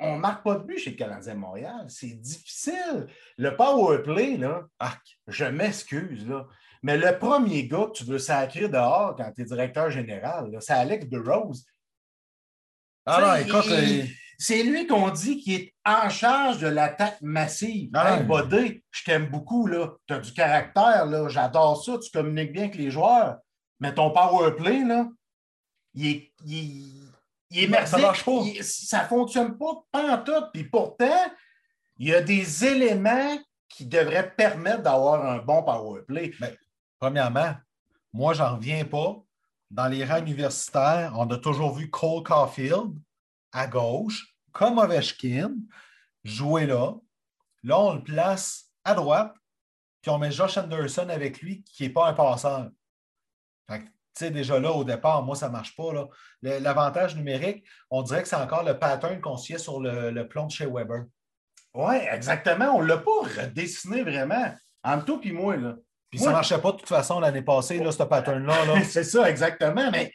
[0.00, 1.84] On ne marque pas de but chez le Canadien de Montréal.
[1.88, 3.06] C'est difficile.
[3.36, 6.46] Le power play, là, arc, je m'excuse, là.
[6.82, 10.74] Mais le premier gars que tu veux sacrer dehors quand tu es directeur général, c'est
[10.74, 11.64] Alex DeRose.
[13.06, 14.04] ah non, écoute, il- euh,
[14.38, 17.90] c'est lui qu'on dit qui est en charge de l'attaque massive.
[17.94, 18.24] Ah, Hey.
[18.24, 19.92] Bodé, je t'aime beaucoup, là.
[20.06, 21.28] Tu as du caractère, là.
[21.28, 21.98] J'adore ça.
[21.98, 23.36] Tu communiques bien avec les joueurs.
[23.80, 25.08] Mais ton power play, là,
[25.94, 27.10] il est, il est,
[27.50, 27.88] il est Non, merdique.
[27.88, 28.40] ça marche pas.
[28.44, 30.50] Il- ça ne fonctionne pas pantoute.
[30.52, 31.30] Puis pourtant,
[31.98, 36.32] il y a des éléments qui devraient permettre d'avoir un bon power play.
[36.98, 37.54] premièrement,
[38.12, 39.16] moi, j'en reviens pas.
[39.70, 42.92] Dans les rangs universitaires, on a toujours vu Cole Caulfield
[43.52, 45.54] à gauche, comme Ovechkin,
[46.24, 46.94] jouer là.
[47.64, 49.34] Là, on le place à droite,
[50.00, 52.70] puis on met Josh Anderson avec lui, qui n'est pas un passeur.
[53.68, 55.92] Fait que, tu sais, déjà là, au départ, moi, ça ne marche pas.
[56.42, 60.46] L'avantage numérique, on dirait que c'est encore le pattern qu'on suit sur le, le plomb
[60.46, 61.04] de chez Weber.
[61.74, 62.76] Oui, exactement.
[62.76, 64.54] On ne l'a pas redessiné vraiment.
[64.84, 65.74] Entre toi et moi, là.
[66.10, 68.66] Puis Moi, ça ne marchait pas de toute façon l'année passée, là, ce pattern-là.
[68.66, 68.84] là.
[68.84, 69.90] C'est ça, exactement.
[69.90, 70.12] Mais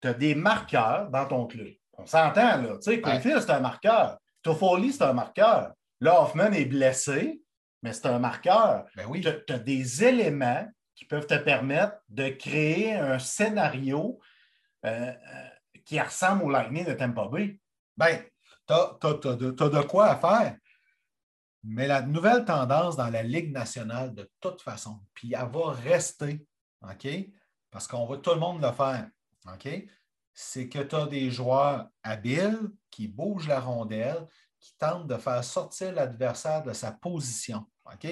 [0.00, 1.72] tu as des marqueurs dans ton club.
[1.98, 2.76] On s'entend, là.
[2.76, 4.18] Tu sais, Caulfield, c'est un marqueur.
[4.42, 5.72] Toffoli, c'est un marqueur.
[6.00, 7.40] Là, Hoffman est blessé,
[7.82, 8.84] mais c'est un marqueur.
[8.96, 9.20] Ben oui.
[9.20, 14.18] Tu as des éléments qui peuvent te permettre de créer un scénario
[14.84, 15.48] euh, euh,
[15.84, 17.60] qui ressemble au Lightning de Tampa Bay.
[17.96, 18.22] Bien,
[18.66, 20.56] tu as, de quoi à faire.
[21.64, 26.46] Mais la nouvelle tendance dans la Ligue nationale, de toute façon, puis elle va rester,
[26.82, 27.08] OK?
[27.70, 29.08] Parce qu'on va tout le monde le faire,
[29.52, 29.68] OK?
[30.38, 34.28] C'est que tu as des joueurs habiles qui bougent la rondelle,
[34.60, 38.06] qui tentent de faire sortir l'adversaire de sa position, OK?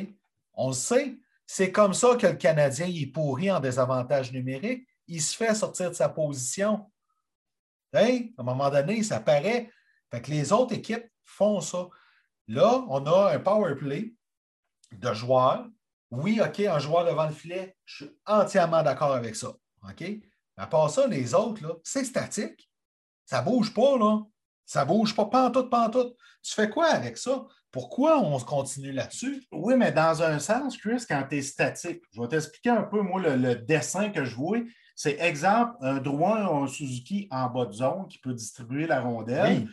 [0.54, 4.88] On le sait, c'est comme ça que le Canadien il est pourri en désavantage numérique.
[5.06, 6.90] Il se fait sortir de sa position.
[7.92, 8.20] Hein?
[8.38, 9.70] À un moment donné, ça paraît.
[10.10, 11.88] Fait que les autres équipes font ça.
[12.48, 14.14] Là, on a un power play
[14.92, 15.66] de joueurs.
[16.10, 19.52] Oui, OK, un joueur devant le filet, je suis entièrement d'accord avec ça.
[19.82, 20.04] OK?
[20.56, 22.70] Mais à part ça, les autres, là, c'est statique.
[23.26, 24.20] Ça ne bouge pas, là.
[24.66, 26.16] Ça ne bouge pas, pantoute, pantoute.
[26.42, 27.44] Tu fais quoi avec ça?
[27.70, 29.42] Pourquoi on se continue là-dessus?
[29.50, 33.00] Oui, mais dans un sens, Chris, quand tu es statique, je vais t'expliquer un peu,
[33.00, 34.58] moi, le, le dessin que je vois.
[34.94, 39.64] C'est exemple, un droit, un Suzuki en bas de zone qui peut distribuer la rondelle.
[39.64, 39.68] Oui.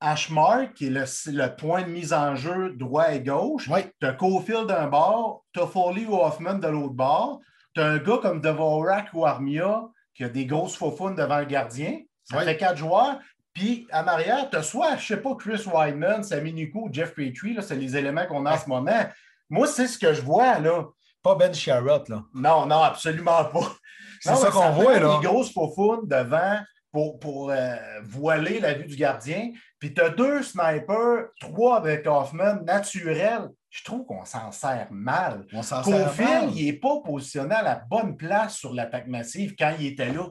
[0.00, 3.68] Ashmark, qui est le, le point de mise en jeu droit et gauche.
[3.68, 3.80] Oui.
[4.00, 7.40] Tu as Cofield d'un bord, tu as Foley ou Hoffman de l'autre bord.
[7.74, 9.82] Tu as un gars comme Dvorak ou Armia
[10.14, 12.00] qui a des grosses faufounes devant le gardien.
[12.24, 12.44] Ça Oui.
[12.44, 13.18] fait quatre joueurs.
[13.52, 17.56] Puis en arrière, tu as soit, je sais pas, Chris Wyman, Sami Nico, Jeff Petrie.
[17.60, 19.04] C'est les éléments qu'on a en ce moment.
[19.50, 20.86] Moi, c'est ce que je vois, là.
[21.22, 22.22] Pas Ben Sherrod, là.
[22.34, 23.72] Non, non, absolument pas.
[24.20, 25.18] C'est ça qu'on voit, là.
[25.20, 26.58] Des grosses faufounes devant
[26.90, 29.50] pour, pour euh, voiler la vue du gardien.
[29.78, 33.48] Puis tu as deux snipers, trois avec Hoffman naturels.
[33.74, 35.46] Je trouve qu'on s'en sert mal.
[35.52, 36.06] On s'en sert mal.
[36.06, 40.12] Cofield, il n'est pas positionné à la bonne place sur l'attaque massive quand il était
[40.12, 40.28] là.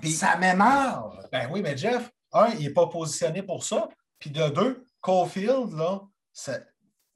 [0.00, 1.26] Puis ça m'énerve.
[1.32, 3.88] Ben oui, mais Jeff, un, il n'est pas positionné pour ça.
[4.20, 6.02] Puis de deux, Caulfield, là,
[6.32, 6.60] ça-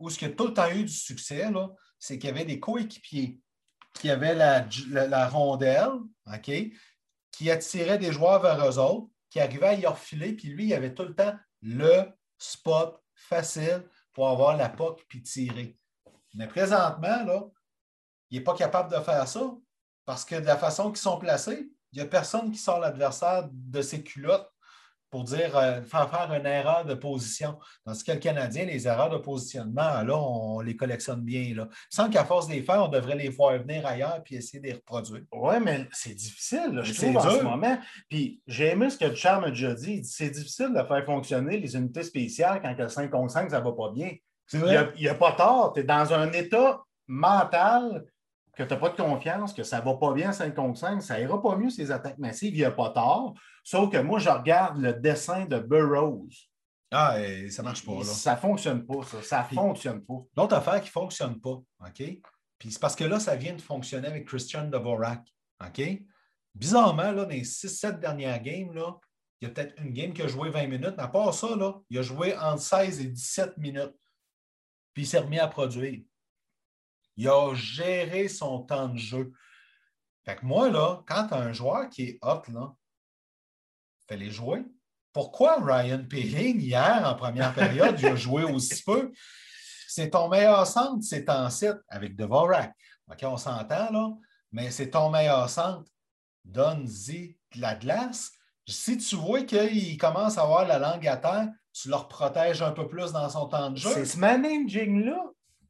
[0.00, 2.32] où ce qu'il y a tout le temps eu du succès, là, c'est qu'il y
[2.32, 3.38] avait des coéquipiers
[3.94, 5.92] qui avaient la, la- la rondelle,
[6.26, 6.50] OK,
[7.30, 10.74] qui attiraient des joueurs vers eux autres, qui arrivaient à y refiler, puis lui, il
[10.74, 13.84] avait tout le temps le spot facile
[14.16, 15.78] pour avoir la POC puis tirer.
[16.32, 17.42] Mais présentement, là,
[18.30, 19.54] il n'est pas capable de faire ça
[20.06, 23.46] parce que de la façon qu'ils sont placés, il n'y a personne qui sort l'adversaire
[23.52, 24.50] de ses culottes
[25.16, 27.58] pour dire euh, faire faire une erreur de position.
[27.86, 31.54] Tandis que le Canadien, les erreurs de positionnement, là, on les collectionne bien.
[31.54, 31.68] Là.
[31.88, 34.66] Sans qu'à force de les faire, on devrait les voir venir ailleurs puis essayer de
[34.66, 35.22] les reproduire.
[35.32, 37.32] Oui, mais c'est difficile, là, je trouve, en dur.
[37.38, 37.78] ce moment.
[38.10, 40.04] Puis j'ai aimé ce que Charles a déjà dit.
[40.04, 43.64] C'est difficile de faire fonctionner les unités spéciales quand le 5 contre 5, ça ne
[43.64, 44.10] va pas bien.
[44.52, 45.72] Il n'y a, pas tort.
[45.72, 48.04] Tu es dans un état mental
[48.56, 51.02] que tu n'as pas de confiance, que ça ne va pas bien 5 contre 5,
[51.02, 53.34] ça ira pas mieux ces attaques massives, il n'y a pas tort.
[53.62, 56.48] Sauf que moi, je regarde le dessin de Burroughs.
[56.90, 57.92] Ah, et ça ne marche pas.
[57.98, 58.04] Là.
[58.04, 59.22] Ça ne fonctionne pas, ça.
[59.22, 60.14] Ça ne Puis- fonctionne pas.
[60.36, 61.50] L'autre affaire qui ne fonctionne pas,
[61.80, 62.20] OK?
[62.58, 65.22] Puis c'est parce que là, ça vient de fonctionner avec Christian Dvorak,
[65.62, 65.82] OK?
[66.54, 68.96] Bizarrement, là, dans les 6-7 dernières games, là,
[69.40, 71.54] il y a peut-être une game qui a joué 20 minutes, mais à part ça,
[71.54, 73.94] là, il a joué entre 16 et 17 minutes.
[74.94, 76.00] Puis il s'est remis à produire.
[77.16, 79.32] Il a géré son temps de jeu.
[80.24, 82.74] Fait que moi, là, quand tu as un joueur qui est hot, là,
[84.08, 84.64] fais-les jouer.
[85.12, 89.12] Pourquoi Ryan Peeling, hier, en première période, il a joué aussi peu?
[89.88, 92.74] C'est ton meilleur centre, c'est en site avec Devorak.
[93.10, 94.10] OK, on s'entend, là,
[94.52, 95.90] mais c'est ton meilleur centre.
[96.44, 98.32] Donne-y de la glace.
[98.68, 102.72] Si tu vois qu'il commence à avoir la langue à terre, tu le protèges un
[102.72, 103.90] peu plus dans son temps de jeu.
[103.90, 105.22] C'est ce managing-là.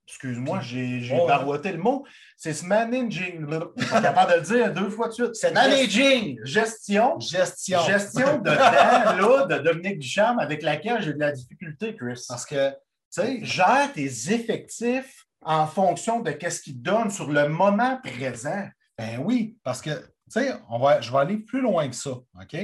[0.09, 2.07] Excuse-moi, j'ai Oh, barouetté le mot.
[2.37, 3.69] C'est ce managing-là.
[3.77, 5.35] Je suis pas capable de le dire deux fois de suite.
[5.35, 7.19] C'est managing, gestion.
[7.19, 7.81] Gestion.
[7.81, 12.25] Gestion de temps, là, de Dominique Ducharme, avec laquelle j'ai de la difficulté, Chris.
[12.29, 12.77] Parce que, tu
[13.11, 18.69] sais, Gère tes effectifs en fonction de ce qu'ils donnent sur le moment présent.
[18.99, 22.11] Ben oui, parce que, tu sais, on va, je vais aller plus loin que ça,
[22.11, 22.57] OK?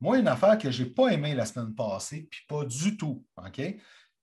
[0.00, 3.24] Moi, une affaire que je n'ai pas aimée la semaine passée, puis pas du tout,
[3.36, 3.60] OK?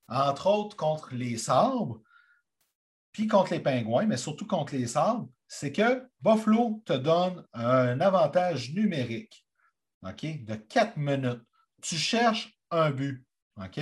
[0.10, 2.02] Entre autres contre les sabres,
[3.18, 8.00] puis contre les pingouins, mais surtout contre les sabres, c'est que Buffalo te donne un
[8.00, 9.44] avantage numérique,
[10.04, 10.46] OK?
[10.46, 11.42] De 4 minutes.
[11.82, 13.26] Tu cherches un but,
[13.60, 13.80] OK?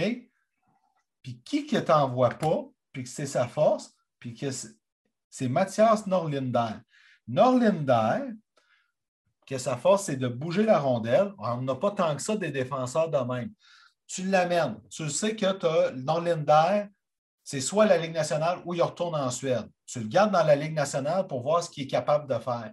[1.22, 2.64] Puis qui que t'envoie pas,
[2.94, 4.78] puis que c'est sa force, puis que c'est-
[5.30, 6.80] c'est Mathias Norlinder.
[7.28, 8.32] Norlinder,
[9.46, 11.34] que sa force, c'est de bouger la rondelle.
[11.40, 13.52] On n'a pas tant que ça des défenseurs de même.
[14.08, 14.80] Tu l'amènes.
[14.90, 16.88] Tu sais que tu as Norlinder,
[17.46, 19.70] c'est soit la Ligue nationale ou il retourne en Suède.
[19.86, 22.72] Tu le gardes dans la Ligue nationale pour voir ce qu'il est capable de faire.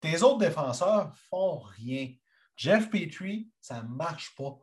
[0.00, 2.08] Tes autres défenseurs font rien.
[2.56, 4.56] Jeff Petrie, ça ne marche pas.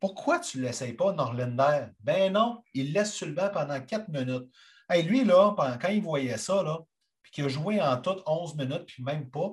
[0.00, 1.86] Pourquoi tu ne l'essayes pas, Norlinder?
[2.00, 4.48] Ben non, il laisse sur le banc pendant quatre minutes.
[4.88, 6.78] Hey, lui, là, pendant- quand il voyait ça, là,
[7.22, 9.50] puis qu'il a joué en tout 11 minutes, puis même pas,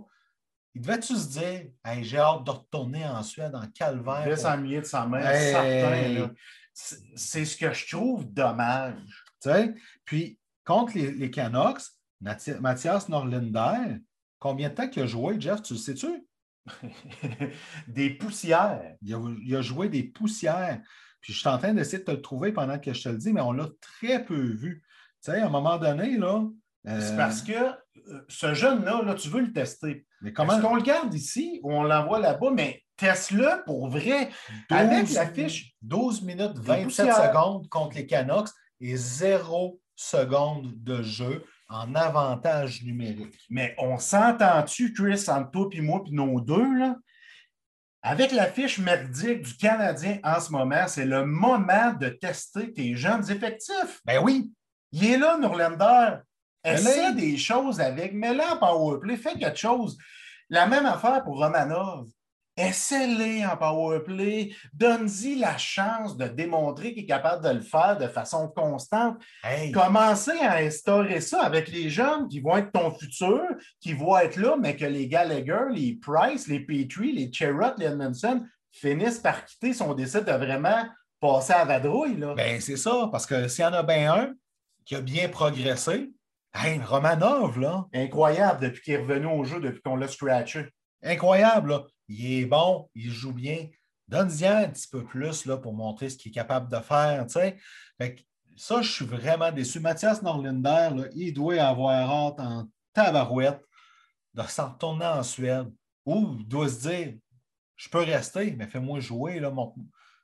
[0.75, 4.19] il devait-tu se dire hey, j'ai hâte de retourner en Suède, en calvaire.
[4.21, 5.51] Il devait s'ennuyer de sa mère, Hey.
[5.51, 6.19] certain.
[6.19, 6.29] là.
[6.77, 9.25] C'est ce que je trouve dommage.
[9.41, 9.73] Tu sais?
[10.03, 11.81] Puis, contre les, les Canucks,
[12.21, 13.99] Mathi- Mathias Norlinder,
[14.39, 16.27] combien de temps qu'il a joué, Jeff, tu le sais-tu?
[17.87, 18.95] Des poussières.
[19.01, 20.81] Il a, il a joué des poussières.
[21.21, 23.17] Puis, je suis en train d'essayer de te le trouver pendant que je te le
[23.17, 24.83] dis, mais on l'a très peu vu.
[25.23, 26.43] Tu sais, à un moment donné, là.
[26.87, 30.05] euh, C'est parce que euh, ce jeune-là, là, tu veux le tester.
[30.25, 32.51] Mais Est-ce qu'on le garde ici ou on l'envoie là-bas?
[32.53, 34.29] Mais teste-le pour vrai.
[34.69, 35.73] Avec la fiche.
[35.81, 37.15] 12 minutes, Des 27 poussières.
[37.31, 38.49] secondes contre les Canucks
[38.79, 43.39] et 0 secondes de jeu en avantage numérique.
[43.49, 46.95] Mais on s'entend-tu, Chris, entre toi et moi puis nos deux, là?
[48.01, 52.95] Avec la fiche merdique du Canadien en ce moment, c'est le moment de tester tes
[52.95, 53.99] jeunes effectifs.
[54.05, 54.51] Ben oui,
[54.91, 56.17] Il est là, Norlander.
[56.65, 58.13] Essaie des choses avec.
[58.13, 59.17] Mets-le en powerplay.
[59.17, 59.97] Fais quelque chose.
[60.49, 62.07] La même affaire pour Romanov.
[62.57, 68.07] essaie-les en powerplay, donne-y la chance de démontrer qu'il est capable de le faire de
[68.07, 69.17] façon constante.
[69.43, 73.41] Hey, Commencez à instaurer ça avec les jeunes qui vont être ton futur,
[73.81, 77.87] qui vont être là, mais que les Gallagher, les Price, les Petrie, les Cherrott, les
[77.87, 80.85] Edmondson finissent par quitter si on décide de vraiment
[81.19, 82.17] passer à vadrouille.
[82.17, 82.35] Là.
[82.35, 84.33] ben c'est ça, parce que s'il y en a bien un
[84.85, 86.11] qui a bien progressé,
[86.55, 90.67] hey, Romanov, là, Incroyable depuis qu'il est revenu au jeu, depuis qu'on l'a scratché.
[91.03, 91.83] incroyable, là.
[92.07, 93.67] Il est bon, il joue bien.
[94.07, 97.25] Donne-y un petit peu plus là, pour montrer ce qu'il est capable de faire.
[97.25, 97.57] tu sais.
[97.97, 98.21] Fait que
[98.55, 99.79] ça, je suis vraiment déçu.
[99.79, 103.61] Mathias Norlinder, là, il doit avoir hâte en tabarouette
[104.33, 105.71] de s'en retourner en Suède.
[106.05, 107.15] Ou il doit se dire
[107.75, 109.73] Je peux rester, mais fais-moi jouer, là, mon...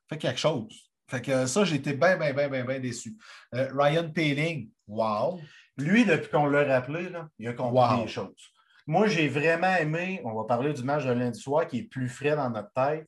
[0.08, 0.92] fais quelque chose.
[1.08, 3.18] Fait que ça, j'ai été bien, bien, bien, bien, bien déçu.
[3.56, 5.42] Euh, Ryan Paling, wow.
[5.78, 8.02] Lui, depuis qu'on l'a rappelé, là, il a compris Wow.
[8.04, 8.52] les choses.
[8.88, 12.10] Moi, j'ai vraiment aimé, on va parler du match de lundi soir qui est plus
[12.10, 13.08] frais dans notre tête.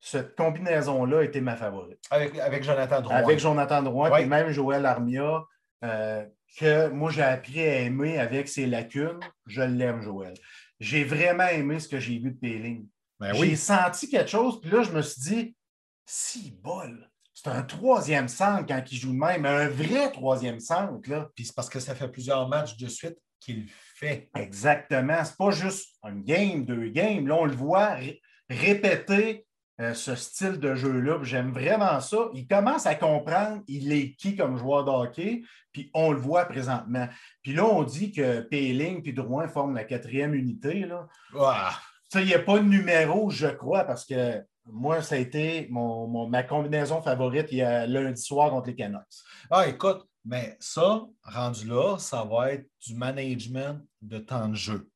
[0.00, 2.00] Cette combinaison-là été ma favorite.
[2.10, 3.16] Avec, avec Jonathan Drouin.
[3.16, 4.20] Avec Jonathan Drouin, Ouais.
[4.22, 5.44] puis même Joël Armia,
[5.84, 6.24] euh,
[6.58, 9.20] que moi, j'ai appris à aimer avec ses lacunes.
[9.46, 10.34] Je l'aime, Joël.
[10.80, 12.88] J'ai vraiment aimé ce que j'ai vu de Péling.
[13.20, 15.56] Ben J'ai senti quelque chose, puis là, je me suis dit,
[16.04, 17.08] si bol,
[17.42, 21.08] c'est un troisième centre quand il joue de même, un vrai troisième centre.
[21.10, 21.28] Là.
[21.34, 23.66] Puis c'est parce que ça fait plusieurs matchs de suite qu'il
[23.96, 24.30] fait.
[24.36, 25.24] Exactement.
[25.24, 27.26] C'est pas juste une game, deux games.
[27.26, 29.44] Là, on le voit ré- répéter
[29.80, 31.18] euh, ce style de jeu-là.
[31.18, 32.28] puis J'aime vraiment ça.
[32.34, 36.44] Il commence à comprendre il est qui comme joueur de hockey, puis on le voit
[36.44, 37.08] présentement.
[37.42, 40.80] Puis là, on dit que Péling et Drouin forment la quatrième unité.
[40.86, 41.08] Là.
[41.40, 41.76] Ah,
[42.12, 45.66] Ça, il n'y a pas de numéro, je crois, parce que moi, ça a été
[45.70, 49.02] mon, mon- ma combinaison favorite il y a lundi soir contre les Canucks.
[49.50, 54.88] Ah, écoute, mais ça, rendu là, ça va être du management de temps de jeu.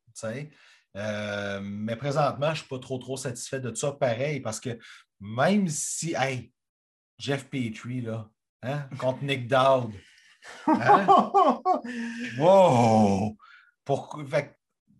[0.97, 4.79] Euh, mais présentement, je ne suis pas trop, trop satisfait de ça pareil parce que
[5.21, 6.53] même si, hey,
[7.19, 8.29] Jeff Petrie, là,
[8.62, 9.93] hein, contre Nick Dowd,
[10.67, 11.07] hein,
[12.39, 13.37] wow!
[13.85, 14.56] Pour, fait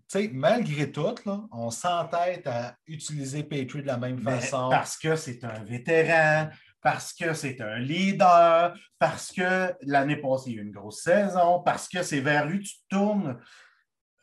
[0.07, 4.41] que, tu sais, malgré tout, là, on s'entête à utiliser Petrie de la même Mais
[4.41, 4.69] façon.
[4.71, 6.49] Parce que c'est un vétéran,
[6.81, 11.03] parce que c'est un leader, parce que l'année passée, il y a eu une grosse
[11.03, 13.39] saison, parce que c'est vers lui que tu tournes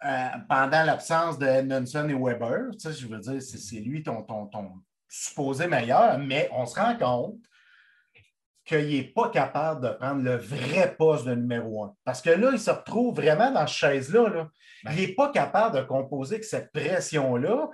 [0.05, 2.71] euh, pendant l'absence de Edmondson et Weber.
[2.73, 4.71] Tu sais, je veux dire, c'est c'est lui ton, ton, ton
[5.07, 7.37] supposé meilleur, mais on se rend compte
[8.65, 11.93] qu'il n'est pas capable de prendre le vrai poste de numéro un.
[12.05, 14.29] Parce que là, il se retrouve vraiment dans cette chaise-là.
[14.29, 14.47] là.
[14.91, 17.69] Il n'est pas capable de composer avec cette pression-là.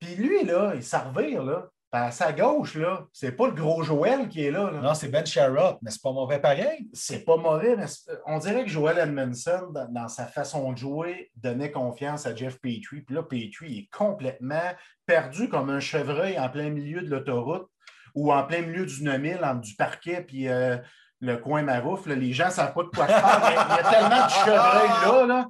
[0.00, 1.68] Puis lui, là, il s'en revire, là.
[1.96, 4.68] À sa gauche, là, c'est pas le gros Joël qui est là.
[4.68, 4.80] là.
[4.80, 6.88] Non, c'est Ben Sherrod, mais c'est pas mauvais pareil.
[6.92, 7.84] C'est pas mauvais, mais
[8.26, 12.58] on dirait que Joel Edmondson, dans, dans sa façon de jouer, donnait confiance à Jeff
[12.58, 13.02] Petrie.
[13.02, 14.72] Puis là, Petrie est complètement
[15.06, 17.68] perdu comme un chevreuil en plein milieu de l'autoroute
[18.14, 20.76] ou en plein milieu du 9000, entre du parquet puis euh,
[21.20, 22.06] le coin Marouf.
[22.06, 22.14] là.
[22.14, 25.04] Les gens ne savent pas de quoi je parle, il y a tellement de chevreuils
[25.04, 25.26] là.
[25.26, 25.48] là.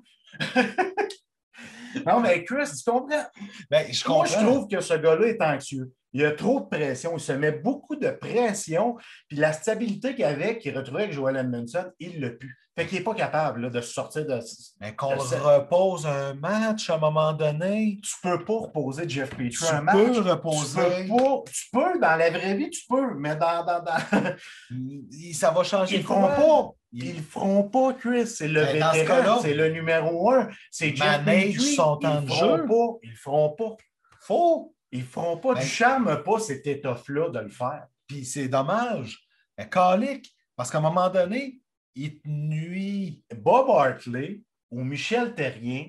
[2.06, 3.24] non, mais Chris, tu comprends?
[3.70, 4.40] Ben, je Moi, comprends.
[4.40, 5.92] je trouve que ce gars-là est anxieux.
[6.12, 7.16] Il a trop de pression.
[7.16, 8.96] Il se met beaucoup de pression.
[9.28, 12.56] Puis la stabilité qu'il avait, qu'il retrouvait avec Joel Edmondson, il l'a pu.
[12.76, 14.40] Fait qu'il n'est pas capable là, de se sortir de.
[14.80, 18.00] Mais qu'on repose un match à un moment donné.
[18.02, 19.94] Tu peux pas reposer Jeff Petrie Tu un match.
[19.94, 20.80] peux Tu reposer.
[20.80, 21.42] peux pas.
[21.52, 23.64] Tu peux, dans la vraie vie, tu peux, mais dans.
[23.64, 23.96] dans, dans...
[24.70, 26.70] Il- Ça va changer Ils le feront pas.
[26.92, 28.26] Ils le feront pas, Chris.
[28.26, 30.48] C'est le vétéran, c'est le numéro un.
[30.70, 31.74] C'est Jeff Petrie.
[31.76, 32.66] son temps Ils le feront jeu.
[32.66, 32.98] pas.
[33.02, 33.76] Ils le feront pas.
[34.20, 34.74] Faut.
[34.90, 35.54] Ils ne feront pas.
[35.54, 37.86] Ben- Du charme n'a pas cette étoffe-là de le faire.
[38.06, 39.20] Puis c'est dommage.
[39.58, 41.60] Mais calique, parce qu'à un moment donné,
[41.94, 43.24] il te nuit.
[43.34, 45.88] Bob Hartley ou Michel Terrien,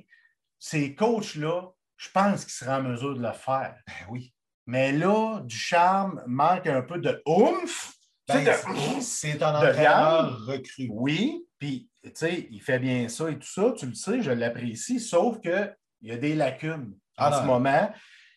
[0.59, 3.75] ces coachs-là, je pense qu'ils seraient en mesure de le faire.
[3.87, 4.33] Ben oui.
[4.67, 7.93] Mais là, du charme manque un peu de oomph.
[8.27, 8.43] Ben,
[9.01, 10.87] c'est un entraîneur recru.
[10.89, 14.31] Oui, puis tu sais, il fait bien ça et tout ça, tu le sais, je
[14.31, 17.41] l'apprécie, sauf qu'il y a des lacunes Ah en non.
[17.41, 17.93] ce moment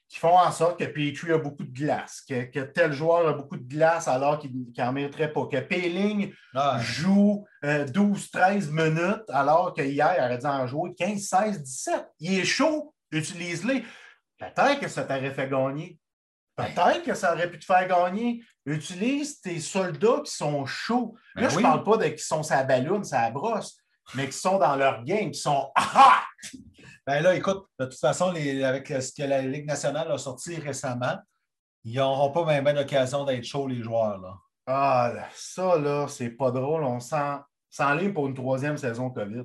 [0.08, 3.32] qui font en sorte que Petrie a beaucoup de glace, que, que tel joueur a
[3.34, 9.28] beaucoup de glace alors qu'il n'en mériterait pas, que Péling Ah, joue euh, 12-13 minutes
[9.28, 12.06] alors qu'hier, il aurait dû en jouer 15, 16, 17.
[12.20, 13.84] Il est chaud, utilise-les.
[14.38, 15.98] Peut-être que ça t'aurait fait gagner.
[16.56, 18.42] Peut-être que ça aurait pu te faire gagner.
[18.66, 21.14] Utilise tes soldats qui sont chauds.
[21.34, 21.62] Là, Ben je oui.
[21.62, 23.78] ne parle pas de qui sont sa balloune, sa brosse,
[24.14, 26.22] mais qui sont dans leur game, qui sont ah!
[27.06, 30.56] Ben là, écoute, de toute façon, les- avec ce que la Ligue nationale a sorti
[30.56, 31.16] récemment,
[31.84, 34.18] ils n'auront pas même l'occasion d'être chauds, les joueurs.
[34.18, 34.34] Là.
[34.66, 36.84] Ah, ça, là, c'est pas drôle.
[36.84, 37.40] On s'en-
[37.70, 39.44] s'enligne pour une troisième saison COVID.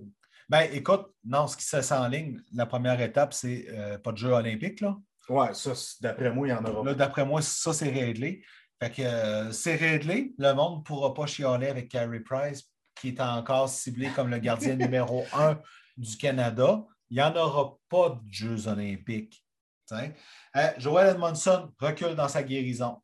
[0.50, 4.18] Ben écoute, non, ce qui se en ligne, la première étape, c'est euh, pas de
[4.18, 4.82] jeux olympiques.
[4.82, 4.98] Là.
[5.30, 6.84] Ouais, ça, d'après moi, il y en aura.
[6.84, 8.44] Là, d'après moi, ça, c'est réglé.
[8.82, 10.34] Fait que euh, c'est réglé.
[10.38, 12.70] Le monde ne pourra pas chialer avec Carey Price,
[13.00, 15.60] qui est encore ciblé comme le gardien numéro un
[15.98, 16.84] du Canada.
[17.10, 19.44] Il n'y en aura pas de Jeux olympiques.
[19.92, 23.02] Euh, Joel Edmondson recule dans sa guérison.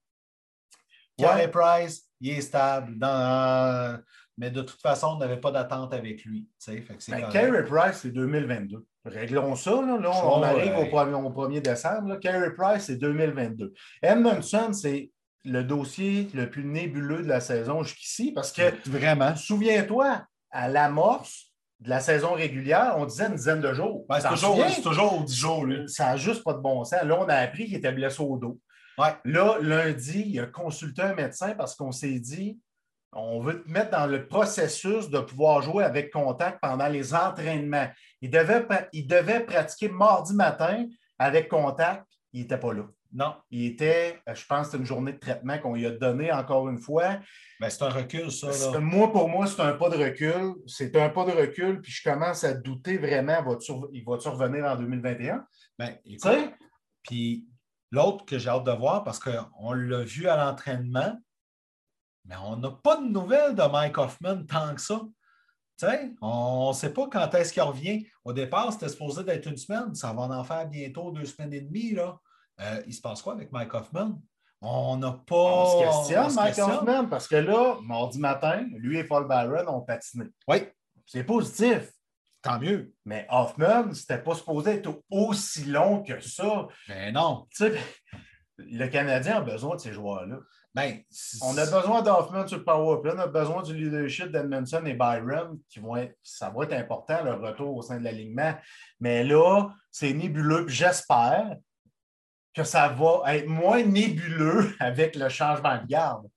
[1.18, 2.98] Carey Price, il est stable.
[2.98, 4.02] Dans,
[4.38, 6.48] mais de toute façon, on n'avait pas d'attente avec lui.
[6.66, 8.86] Ben, Carey Price, c'est 2022.
[9.06, 9.72] Réglons ça.
[9.72, 12.16] Là, on, arrive au, 1er, décembre.
[12.20, 13.74] Carey Price, c'est 2022.
[14.02, 15.12] Edmondson, c'est
[15.46, 21.50] le dossier le plus nébuleux de la saison jusqu'ici parce que, vraiment, souviens-toi, à l'amorce,
[21.80, 24.06] de la saison régulière, on disait une dizaine de jours.
[24.10, 25.66] Ben, c'est toujours, toujours 10 jours.
[25.88, 27.04] Ça n'a juste pas de bon sens.
[27.04, 28.60] Là, on a appris qu'il était blessé au dos.
[29.24, 32.60] Là, lundi, il a consulté un médecin parce qu'on s'est dit
[33.14, 37.88] on veut te mettre dans le processus de pouvoir jouer avec contact pendant les entraînements.
[38.22, 40.86] Il devait, il devait pratiquer mardi matin
[41.18, 42.06] avec contact.
[42.34, 42.84] Il n'était pas là.
[43.12, 43.36] Non.
[43.50, 47.18] Il était, je pense, une journée de traitement qu'on lui a donnée encore une fois.
[47.60, 48.80] Mais c'est un recul, ça.
[48.80, 50.54] Moi, pour moi, c'est un pas de recul.
[50.68, 53.38] C'est un pas de recul, puis je commence à douter vraiment,
[53.92, 55.46] il va-tu revenir en 2021?
[55.78, 55.96] Bien,
[57.04, 57.48] puis
[57.92, 61.18] l'autre que j'ai hâte de voir, parce qu'on l'a vu à l'entraînement,
[62.26, 65.02] mais on n'a pas de nouvelles de Mike Hoffman tant que ça.
[66.22, 68.06] on ne sait pas quand est-ce qu'il revient.
[68.24, 69.96] Au départ, c'était supposé d'être une semaine.
[69.96, 71.92] Ça va en faire bientôt deux semaines et demie.
[71.92, 72.20] Là.
[72.62, 74.20] Euh, il se passe quoi avec Mike Hoffman?
[74.62, 75.36] On n'a pas.
[75.36, 79.82] On se questionne, Mike Hoffman, parce que là, mardi matin, lui et Paul Byron ont
[79.82, 80.26] patiné.
[80.48, 80.68] Oui.
[81.06, 81.92] C'est positif.
[82.42, 82.94] Tant mieux.
[83.06, 86.68] Mais Hoffman, c'était pas supposé être aussi long que ça.
[86.88, 87.48] Mais non.
[88.58, 90.38] le Canadien a besoin de ces joueurs-là.
[90.76, 91.00] Ben,
[91.42, 93.12] on a besoin d'Hoffman sur le power play.
[93.16, 97.24] On a besoin du leadership d'Edmondson et Byron, qui vont être, ça va être important,
[97.24, 98.54] leur retour au sein de l'alignement.
[99.00, 100.68] Mais là, c'est nébuleux.
[100.68, 101.58] J'espère
[102.54, 106.28] que ça va être moins nébuleux avec le changement de garde.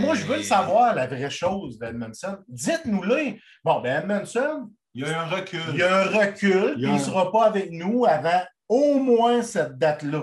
[0.00, 2.38] moi, je veux le savoir, la vraie chose d'Edmondson.
[2.48, 3.34] Dites-nous-le.
[3.64, 5.60] Bon, ben Edmondson, il y a un recul.
[5.70, 9.76] Il y a un recul, il ne sera pas avec nous avant au moins cette
[9.76, 10.22] date-là.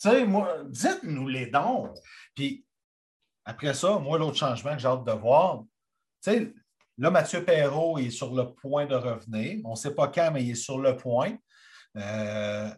[0.00, 1.92] Tu sais, moi, dites-nous les dons.
[2.34, 2.64] Puis
[3.44, 5.62] après ça, moi, l'autre changement que j'ai hâte de voir,
[6.22, 6.52] tu sais,
[6.98, 9.60] là, Mathieu Perrault est sur le point de revenir.
[9.64, 11.36] On ne sait pas quand, mais il est sur le point.
[11.96, 12.70] Euh,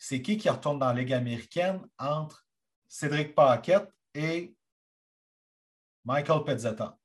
[0.00, 2.46] c'est qui qui retourne dans la Ligue américaine entre
[2.88, 4.52] Cédric Paquette et
[6.04, 6.96] Michael Pezzetta?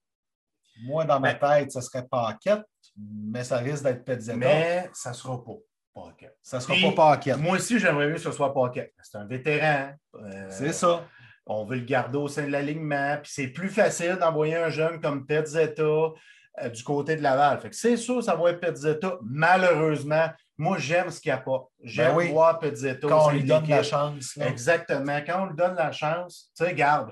[0.81, 2.63] Moi, dans ma ben, tête, ce serait Paquette,
[2.97, 4.37] mais ça risque d'être Pezzetta.
[4.37, 5.57] Mais ça ne sera pas
[5.93, 6.37] Paquette.
[6.41, 7.37] Ça ne sera pas Paquette.
[7.37, 8.93] Moi aussi, j'aimerais mieux que ce soit Paquette.
[9.03, 9.93] C'est un vétéran.
[10.15, 11.05] Euh, c'est ça.
[11.45, 13.17] On veut le garder au sein de l'alignement.
[13.21, 17.59] Puis c'est plus facile d'envoyer un jeune comme Pezzetta euh, du côté de Laval.
[17.73, 19.17] c'est sûr, ça va être Pezzetta.
[19.21, 21.69] Malheureusement, moi, j'aime ce qu'il apporte.
[21.83, 23.07] J'aime ben voir Pezzetta.
[23.07, 24.37] Quand on lui donne la chance.
[24.37, 25.19] Exactement.
[25.25, 27.11] Quand on lui donne la chance, tu sais, garde,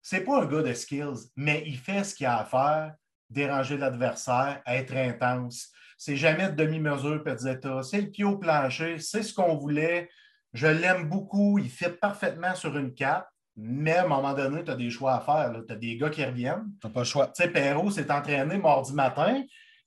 [0.00, 2.94] c'est pas un gars de skills, mais il fait ce qu'il a à faire,
[3.28, 5.72] déranger l'adversaire, être intense.
[5.98, 7.82] C'est jamais de demi-mesure, Pezzetta.
[7.82, 8.98] C'est le pied au plancher.
[8.98, 10.08] C'est ce qu'on voulait.
[10.52, 11.58] Je l'aime beaucoup.
[11.58, 13.28] Il fait parfaitement sur une cape.
[13.56, 15.62] Mais à un moment donné, tu as des choix à faire.
[15.66, 16.70] Tu as des gars qui reviennent.
[16.80, 17.26] Tu n'as pas le choix.
[17.28, 19.42] Tu sais, Perrault s'est entraîné mardi matin.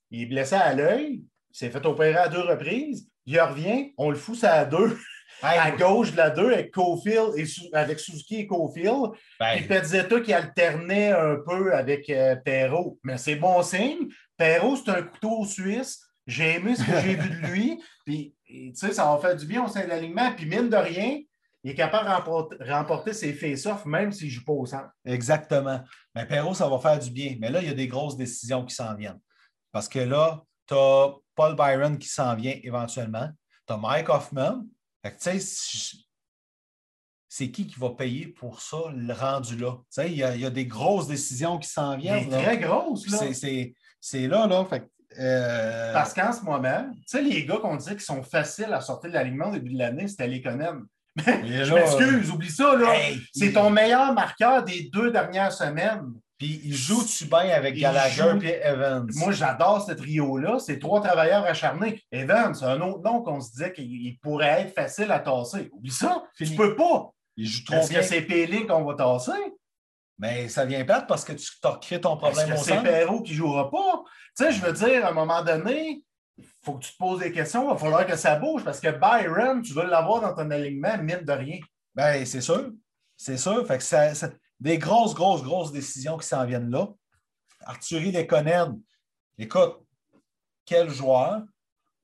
[0.10, 1.24] Il est blessé à l'œil.
[1.60, 3.10] S'est fait opérer à deux reprises.
[3.26, 3.92] Il revient.
[3.98, 4.98] On le fout ça à deux.
[5.42, 7.44] à gauche de la deux avec Cofield et
[7.74, 9.10] avec Suzuki et Cofield.
[9.42, 12.98] Ben, puis Pezzetta qui alternait un peu avec euh, Perrault.
[13.04, 14.08] Mais c'est bon signe.
[14.38, 16.02] Perrault, c'est un couteau suisse.
[16.26, 17.84] J'ai aimé ce que j'ai vu de lui.
[18.06, 20.32] Puis, tu sais, ça va faire du bien au sein de l'alignement.
[20.32, 21.20] Puis, mine de rien,
[21.66, 24.92] il est capable de remporter, ses face-offs même s'il ne joue pas au centre.
[25.04, 25.82] Exactement.
[26.16, 27.36] Mais Perrault, ça va faire du bien.
[27.42, 29.20] Mais là, il y a des grosses décisions qui s'en viennent.
[29.74, 33.30] Parce que là, tu as Paul Byron qui s'en vient éventuellement.
[33.66, 34.66] Tu as Mike Hoffman.
[37.30, 39.78] C'est qui qui va payer pour ça, le rendu là?
[39.78, 42.28] Tu sais, il y, a, des grosses décisions qui s'en viennent.
[42.30, 43.20] Très grosses, là.
[44.02, 44.66] C'est là, là.
[44.66, 44.86] Fait,
[45.18, 45.94] euh...
[45.94, 49.10] Parce qu'en ce moment, tu sais, les gars qu'on disait qui sont faciles à sortir
[49.10, 50.82] de l'alignement au début de l'année, c'était les Conan
[51.18, 52.76] je m'excuse, oublie ça.
[52.76, 52.94] Là.
[53.34, 56.14] c'est ton meilleur marqueur des deux dernières semaines.
[56.40, 59.06] Puis il joue-tu bien avec Gallagher et Evans?
[59.16, 60.58] Moi, j'adore ce trio-là.
[60.58, 62.02] C'est trois travailleurs acharnés.
[62.14, 65.70] Evans, c'est un autre nom qu'on se disait qu'il pourrait être facile à tasser.
[65.74, 66.24] Oublie ça.
[66.38, 67.12] Tu peux pas.
[67.36, 69.38] Il joue trop Est-ce que c'est Péling qu'on va tasser?
[70.18, 72.84] Mais ça vient pas parce que tu as créé ton problème au centre.
[72.84, 74.04] C'est Perrault qui ne jouera pas.
[74.38, 76.04] Tu sais, je veux dire, à un moment donné,
[76.64, 78.90] faut que tu te poses des questions, il va falloir que ça bouge parce que
[78.90, 81.60] Byron, tu veux l'avoir dans ton alignement, mine de rien.
[81.96, 82.72] Bien, c'est sûr.
[83.18, 83.68] C'est sûr.
[83.68, 84.14] Fait que ça,
[84.60, 86.88] des grosses, grosses, grosses décisions qui s'en viennent là.
[87.62, 88.80] Arthurie Lekonen,
[89.38, 89.80] écoute,
[90.66, 91.44] quel joueur.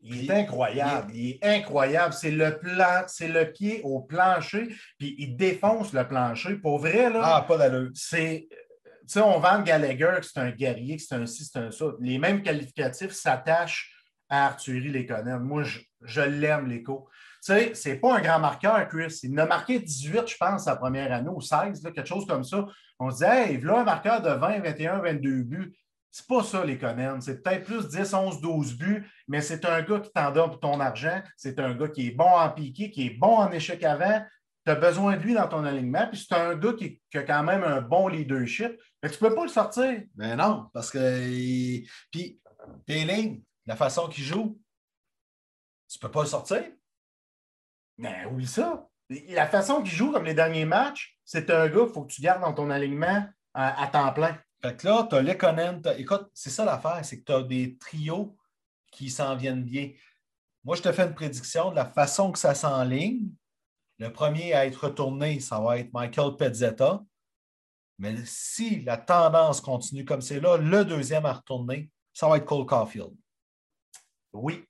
[0.07, 1.11] Il est incroyable.
[1.15, 2.13] Il est incroyable.
[2.13, 4.67] C'est le plan, c'est le pied au plancher,
[4.99, 6.55] puis il défonce le plancher.
[6.55, 7.21] Pour vrai, là.
[7.23, 7.89] Ah, pas d'allure.
[7.95, 8.47] C'est.
[8.49, 8.57] Tu
[9.07, 11.85] sais, on vend Gallagher, que c'est un guerrier, que c'est un ci, c'est un ça.
[11.99, 13.91] Les mêmes qualificatifs s'attachent
[14.29, 15.39] à Arthurie Lekonen.
[15.39, 17.07] Moi, je, je l'aime, l'écho.
[17.45, 19.19] Sais, c'est pas un grand marqueur, Chris.
[19.21, 22.43] Il a marqué 18, je pense, sa première année, ou 16, là, quelque chose comme
[22.43, 22.65] ça.
[22.97, 25.77] On se dit, hey, là, un marqueur de 20, 21, 22 buts.
[26.09, 27.21] C'est pas ça, les Conan.
[27.21, 30.59] C'est peut-être plus 10, 11, 12 buts, mais c'est un gars qui t'en donne pour
[30.59, 31.21] ton argent.
[31.37, 34.25] C'est un gars qui est bon en piqué, qui est bon en échec avant.
[34.65, 36.07] Tu as besoin de lui dans ton alignement.
[36.11, 38.71] Puis c'est un gars qui, a quand même un bon leadership.
[39.03, 40.01] Mais tu peux pas le sortir.
[40.15, 41.79] Mais non, parce que.
[42.09, 42.41] Puis,
[42.87, 44.59] Péling, la façon qu'il joue,
[45.87, 46.63] tu peux pas le sortir.
[47.97, 48.87] Mais oui, ça.
[49.29, 52.21] La façon qu'il joue, comme les derniers matchs, c'est un gars qu'il faut que tu
[52.21, 54.37] gardes dans ton alignement à, à temps plein.
[54.61, 55.81] Fait que là, tu as Lekonen.
[55.97, 58.35] Écoute, c'est ça l'affaire, c'est que tu as des trios
[58.91, 59.91] qui s'en viennent bien.
[60.63, 63.29] Moi, je te fais une prédiction de la façon que ça s'enligne.
[63.99, 67.03] Le premier à être retourné, ça va être Michael Pezzetta.
[67.99, 72.45] Mais si la tendance continue comme c'est là, le deuxième à retourner, ça va être
[72.45, 73.13] Cole Caulfield.
[74.33, 74.65] Oui.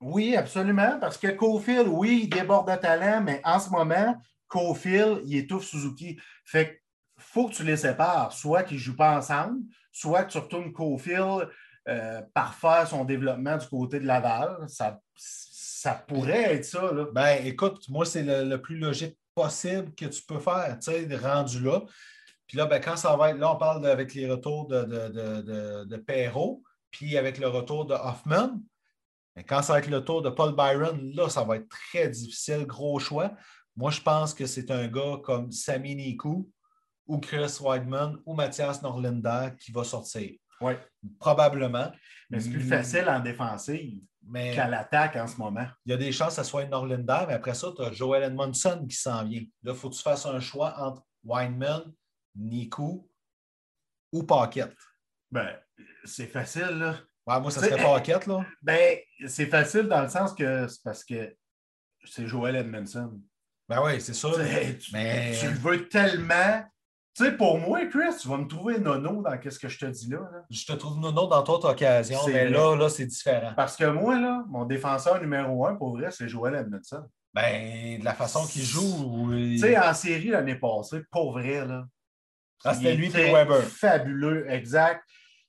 [0.00, 0.98] Oui, absolument.
[1.00, 4.16] Parce que Caulfield, oui, il déborde de talent, mais en ce moment,
[4.48, 6.18] Caulfield, il étouffe Suzuki.
[6.44, 6.86] Fait que
[7.18, 9.60] faut que tu les sépares, soit qu'ils ne jouent pas ensemble,
[9.92, 11.48] soit que tu retournes Cofield
[11.88, 14.58] euh, par faire son développement du côté de Laval.
[14.68, 16.92] Ça, ça pourrait être ça.
[16.92, 17.06] Là.
[17.12, 21.16] Ben, écoute, moi, c'est le, le, plus logique possible que tu peux faire, tu sais,
[21.16, 21.82] rendu là.
[22.46, 24.84] Puis là, ben, quand ça va être, là, on parle de, avec les retours de,
[24.84, 28.60] de, de, de, Perrault, puis avec le retour de Hoffman.
[29.36, 32.08] Mais quand ça va être le tour de Paul Byron, là, ça va être très
[32.08, 33.34] difficile, gros choix.
[33.76, 36.50] Moi, je pense que c'est un gars comme Sami Nikou,
[37.06, 40.32] ou Chris Weidman ou Mathias Norlinder qui va sortir.
[40.60, 40.72] Oui.
[41.20, 41.92] Probablement.
[42.30, 45.66] Mais c'est plus facile en défensive mais qu'à l'attaque en ce moment.
[45.84, 48.24] Il y a des chances que ce soit Norlinder, mais après ça, tu as Joel
[48.24, 49.44] Edmondson qui s'en vient.
[49.62, 51.92] Là, il faut que tu fasses un choix entre Weinman,
[52.34, 53.08] Nico
[54.12, 54.76] ou Paquette.
[55.30, 55.56] Ben,
[56.04, 56.96] c'est facile, là.
[57.26, 58.44] Ouais, moi, ça serait Paquette, là.
[58.62, 61.34] Ben, c'est facile dans le sens que c'est parce que
[62.04, 63.20] c'est Joel Edmondson.
[63.68, 64.34] Ben oui, c'est sûr.
[64.34, 65.32] Tu, mais...
[65.38, 66.62] tu le veux tellement
[67.16, 69.86] tu sais, pour moi, Chris, tu vas me trouver nono dans ce que je te
[69.86, 70.44] dis là, là.
[70.50, 73.54] Je te trouve nono dans d'autres occasions, mais là, là c'est différent.
[73.56, 77.06] Parce que moi, là, mon défenseur numéro un, pour vrai, c'est Joel Edmondson.
[77.32, 79.30] Ben, de la façon qu'il joue.
[79.32, 81.86] Tu sais, en série l'année passée, pour vrai, là.
[82.64, 83.62] Ah, c'était lui et Weber.
[83.62, 85.02] Fabuleux, exact.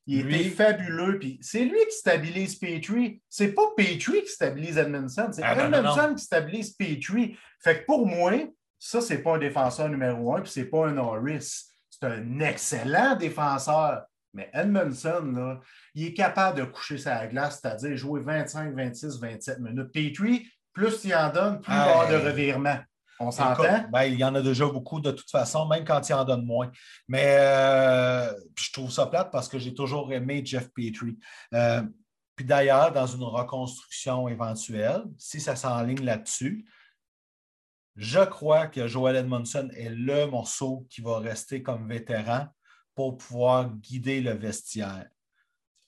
[0.07, 0.35] Il lui...
[0.35, 1.19] était fabuleux.
[1.19, 3.21] Puis c'est lui qui stabilise Petrie.
[3.29, 5.29] C'est pas Petrie qui stabilise Edmondson.
[5.31, 7.37] C'est ah, Edmondson qui stabilise Petrie.
[7.59, 8.31] Fait que pour moi,
[8.79, 11.65] ça, ce n'est pas un défenseur numéro un, puis ce n'est pas un Norris.
[11.89, 14.03] C'est un excellent défenseur.
[14.33, 15.59] Mais Edmondson, là,
[15.95, 19.91] il est capable de coucher sa glace, c'est-à-dire jouer 25, 26, 27 minutes.
[19.91, 22.77] Petrie, plus il en donne, plus il va y avoir de revirement.
[23.19, 23.89] On s'entend?
[23.91, 26.45] Ben, il y en a déjà beaucoup de toute façon, même quand il en donne
[26.45, 26.71] moins.
[27.07, 31.17] Mais euh, je trouve ça plate parce que j'ai toujours aimé Jeff Petrie.
[31.53, 31.83] Euh,
[32.35, 36.65] puis d'ailleurs, dans une reconstruction éventuelle, si ça s'enligne là-dessus,
[37.95, 42.47] je crois que Joel Edmondson est le morceau qui va rester comme vétéran
[42.93, 45.07] pour pouvoir guider le vestiaire.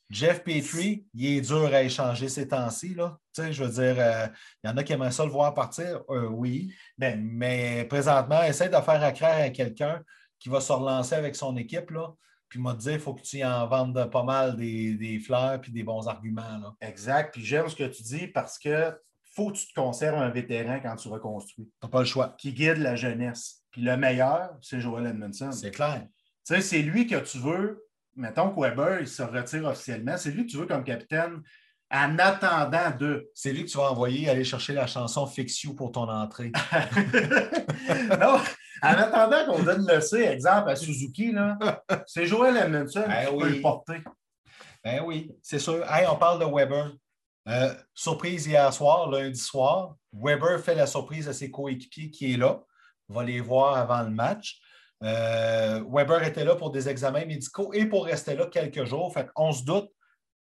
[0.10, 2.95] Jeff Petrie, il est dur à échanger ces temps-ci.
[2.95, 3.01] Tu
[3.32, 4.28] sais, je veux dire, euh,
[4.64, 6.74] il y en a qui aimeraient ça le voir partir, euh, oui.
[6.97, 10.01] Ben, mais présentement, essaie de faire accraire à quelqu'un
[10.39, 11.91] qui va se relancer avec son équipe.
[11.91, 12.14] Là,
[12.47, 15.72] puis m'a dit, il faut que tu en vendes pas mal des, des fleurs et
[15.72, 16.57] des bons arguments.
[16.57, 16.74] Là.
[16.82, 17.34] Exact.
[17.34, 18.91] Puis j'aime ce que tu dis parce que
[19.36, 21.66] faut que tu te conserves un vétéran quand tu reconstruis.
[21.66, 22.36] Tu n'as pas le choix.
[22.39, 23.64] Qui guide la jeunesse.
[23.70, 25.51] Puis le meilleur, c'est Joel Edmondson.
[25.51, 26.07] C'est clair.
[26.45, 27.86] Tu sais, c'est lui que tu veux,
[28.20, 31.41] mettons que Weber, il se retire officiellement, c'est lui que tu veux comme capitaine
[31.91, 33.30] en attendant de.
[33.34, 36.51] C'est lui que tu vas envoyer aller chercher la chanson Fix You pour ton entrée.
[38.20, 38.39] non,
[38.82, 41.34] en attendant qu'on donne le C, exemple, à Suzuki,
[42.05, 43.41] c'est Joel Edmondson ben qui oui.
[43.41, 44.03] peut le porter.
[44.84, 45.84] Ben oui, c'est sûr.
[45.91, 46.91] Hey, on parle de Weber.
[47.47, 49.95] Euh, surprise hier soir, lundi soir.
[50.13, 52.61] Weber fait la surprise à ses coéquipiers qui est là.
[53.09, 54.61] On va les voir avant le match.
[55.03, 59.13] Euh, Weber était là pour des examens médicaux et pour rester là quelques jours.
[59.13, 59.89] Fait on se doute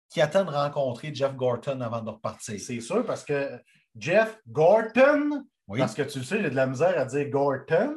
[0.09, 2.61] qu'il attend de rencontrer Jeff Gorton avant de repartir.
[2.61, 3.61] C'est sûr, parce que
[3.97, 7.95] Jeff Gorton, parce que tu le sais, il a de la misère à dire Gorton.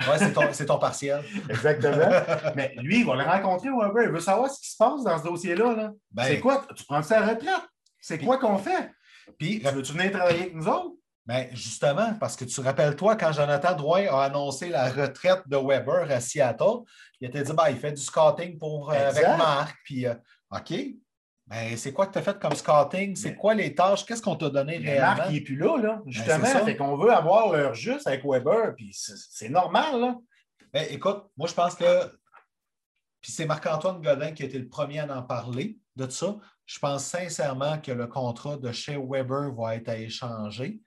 [0.00, 0.16] Oui,
[0.52, 1.22] c'est ton, partiel.
[1.48, 2.10] Exactement.
[2.56, 4.02] Mais lui, il va le rencontrer, Weber.
[4.02, 5.92] Il veut savoir ce qui se passe dans ce dossier-là.
[6.10, 6.66] Ben, c'est quoi?
[6.74, 7.68] Tu prends sa retraite?
[8.00, 8.90] C'est quoi qu'on fait?
[9.38, 10.96] Puis, veux-tu venir travailler avec nous autres?
[11.26, 16.10] Bien, justement, parce que tu rappelles-toi, quand Jonathan Drouin a annoncé la retraite de Weber
[16.10, 16.82] à Seattle,
[17.20, 19.74] il était dit ben, il fait du scouting pour, euh, avec Marc.
[19.84, 20.14] Puis, euh,
[20.50, 20.74] OK.
[21.46, 23.16] Ben, c'est quoi que tu as fait comme scouting?
[23.16, 24.04] C'est Mais- quoi les tâches?
[24.04, 25.30] Qu'est-ce qu'on t'a donné Mais Marc, réellement?
[25.30, 26.02] il n'est plus là, là.
[26.06, 26.64] Justement, Ben, c'est ça.
[26.64, 30.16] fait qu'on veut avoir l'heure juste avec Weber, puis c'est c'est normal, là.
[30.74, 31.84] Ben, écoute, moi, je pense que.
[33.22, 36.36] Puis c'est Marc-Antoine Godin qui a été le premier à en parler de ça.
[36.66, 40.80] Je pense sincèrement que le contrat de chez Weber va être à échanger,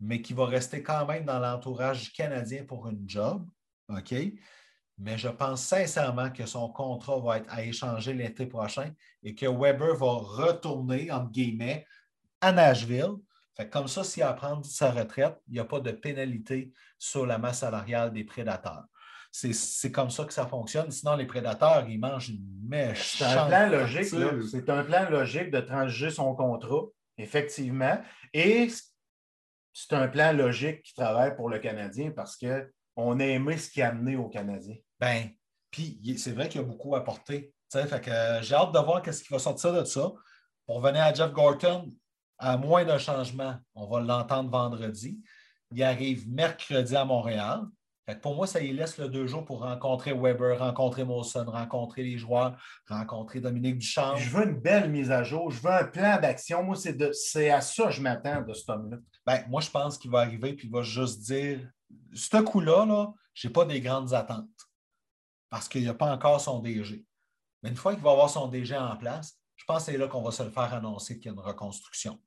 [0.00, 3.46] mais qu'il va rester quand même dans l'entourage Canadien pour une job.
[3.88, 4.14] OK?
[4.98, 8.90] Mais je pense sincèrement que son contrat va être à échanger l'été prochain
[9.22, 11.86] et que Weber va retourner, entre guillemets,
[12.40, 13.14] à Nashville.
[13.56, 16.72] Fait comme ça, s'il a à prendre sa retraite, il n'y a pas de pénalité
[16.98, 18.84] sur la masse salariale des prédateurs.
[19.30, 20.90] C'est- comme ça que ça fonctionne.
[20.90, 23.18] Sinon, les prédateurs, ils mangent une mèche.
[23.18, 24.30] C'est un plan logique, là.
[24.50, 26.82] C'est un plan logique de transiger son contrat,
[27.16, 28.00] effectivement.
[28.32, 28.68] Et
[29.80, 33.80] c'est un plan logique qui travaille pour le Canadien parce qu'on a aimé ce qui
[33.80, 34.74] a amené au Canadien.
[34.98, 35.28] Ben,
[35.70, 37.54] puis c'est vrai qu'il a beaucoup apporté.
[37.70, 40.10] Fait que euh, j'ai hâte de voir ce qui va sortir de ça.
[40.66, 41.92] Pour revenir à Jeff Gorton,
[42.38, 45.20] à moins d'un changement, on va l'entendre vendredi.
[45.70, 47.60] Il arrive mercredi à Montréal.
[48.16, 52.16] Pour moi, ça y laisse le deux jours pour rencontrer Weber, rencontrer Molson, rencontrer les
[52.16, 52.56] joueurs,
[52.88, 54.16] rencontrer Dominique Duchamp.
[54.16, 55.50] Je veux une belle mise à jour.
[55.50, 56.62] Je veux un plan d'action.
[56.62, 58.96] Moi, c'est à ça que je m'attends de cet homme-là.
[59.26, 61.70] Ben, moi, je pense qu'il va arriver et il va juste dire
[62.14, 64.48] ce coup-là, là, je n'ai pas des grandes attentes
[65.50, 67.04] parce qu'il n'y a pas encore son DG.
[67.62, 70.08] Mais une fois qu'il va avoir son DG en place, je pense que c'est là
[70.08, 72.18] qu'on va se le faire annoncer qu'il y a une reconstruction.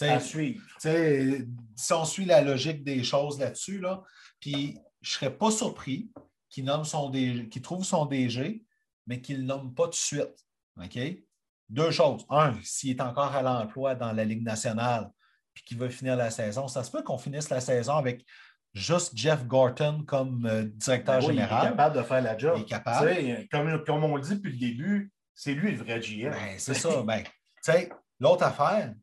[0.00, 0.60] À suivre.
[0.80, 4.02] si on suit la logique des choses là-dessus, là,
[4.40, 6.10] puis je ne serais pas surpris
[6.48, 8.64] qu'il nomme son DG, qu'il trouve son DG,
[9.06, 10.46] mais qu'il ne le nomme pas tout de suite.
[10.82, 10.98] OK?
[11.68, 12.24] Deux choses.
[12.30, 15.10] Un, s'il est encore à l'emploi dans la Ligue nationale
[15.52, 18.24] puis qu'il veut finir la saison, ça se peut qu'on finisse la saison avec
[18.72, 21.68] juste Jeff Gorton comme euh, directeur Ben oui, Il est général.
[21.70, 22.54] capable de faire la job.
[22.56, 23.08] Il est capable.
[23.08, 26.30] Tu sais, Comme, comme on le dit depuis le début, c'est lui le vrai GM.
[26.30, 27.02] Ben, c'est ça.
[27.02, 27.30] Ben, tu
[27.60, 28.94] sais, l'autre affaire,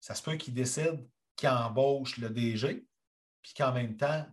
[0.00, 1.06] ça se peut qu'il décide
[1.36, 2.84] qu'il embauche le DG,
[3.42, 4.26] puis qu'en même temps,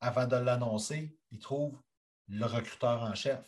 [0.00, 1.78] avant de l'annoncer, il trouve
[2.28, 3.40] le recruteur en chef.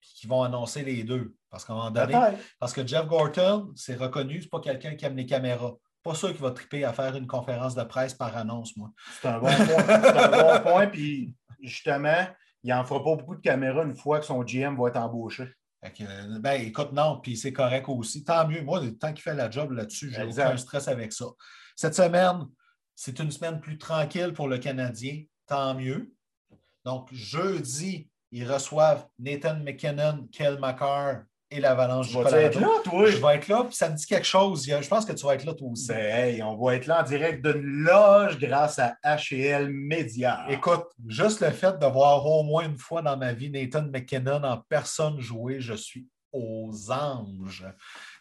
[0.00, 1.34] Puis qu'ils vont annoncer les deux.
[1.50, 2.14] Parce qu'à un moment donné,
[2.58, 5.74] parce que Jeff Gorton, c'est reconnu, c'est pas quelqu'un qui aime les caméras.
[6.02, 8.90] Pas sûr qu'il va triper à faire une conférence de presse par annonce, moi.
[9.20, 9.86] C'est un bon point.
[9.86, 10.86] C'est un bon point.
[10.88, 12.26] Puis justement,
[12.62, 15.48] il n'en fera pas beaucoup de caméras une fois que son GM va être embauché.
[15.82, 18.24] Que, ben, écoute, non, puis c'est correct aussi.
[18.24, 18.62] Tant mieux.
[18.62, 21.26] Moi, tant qu'il fait la job là-dessus, j'ai aucun stress avec ça.
[21.76, 22.46] Cette semaine,
[22.94, 25.22] c'est une semaine plus tranquille pour le Canadien.
[25.46, 26.12] Tant mieux.
[26.84, 32.76] Donc, jeudi, ils reçoivent Nathan McKinnon, Kel McCarr et l'Avalanche Tu du vas être Colorado.
[32.76, 33.10] là, toi?
[33.10, 34.66] Je vais être là, puis ça me dit quelque chose.
[34.66, 35.88] Je pense que tu vas être là, toi aussi.
[35.88, 40.44] Ben, hey, on va être là en direct d'une loge grâce à HL Media.
[40.48, 44.42] Écoute, juste le fait de voir au moins une fois dans ma vie Nathan McKinnon
[44.42, 47.64] en personne jouer, je suis aux anges.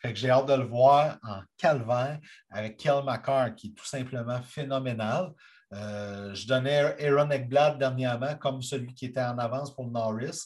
[0.02, 2.20] Fait que j'ai hâte de le voir en calvaire
[2.52, 5.32] avec Kel McCarr, qui est tout simplement phénoménal.
[5.74, 10.40] Euh, je donnais Aaron Ekblad dernièrement comme celui qui était en avance pour le Norris.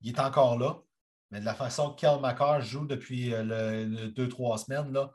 [0.00, 0.76] Il est encore là.
[1.30, 4.92] Mais de la façon que Kel McCarr joue depuis euh, le, le deux, trois semaines,
[4.92, 5.10] là,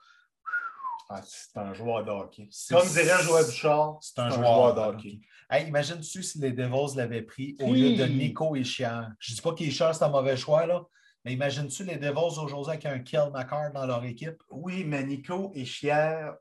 [1.10, 2.50] Ah, c'est un joueur de hockey.
[2.70, 5.20] Comme dirait Joël Bouchard, c'est un, joueur, de de hockey.
[5.50, 8.88] Hey, Imagine-tu si les Devils l'avaient pris au lieu de Nico Ischier.
[9.20, 10.84] Je ne dis pas qu'Ischier, c'est un mauvais choix, là,
[11.24, 14.42] mais imagine-tu les Devils aujourd'hui avec un Kel McCarr dans leur équipe?
[14.50, 16.34] Oui, mais Nico est fier.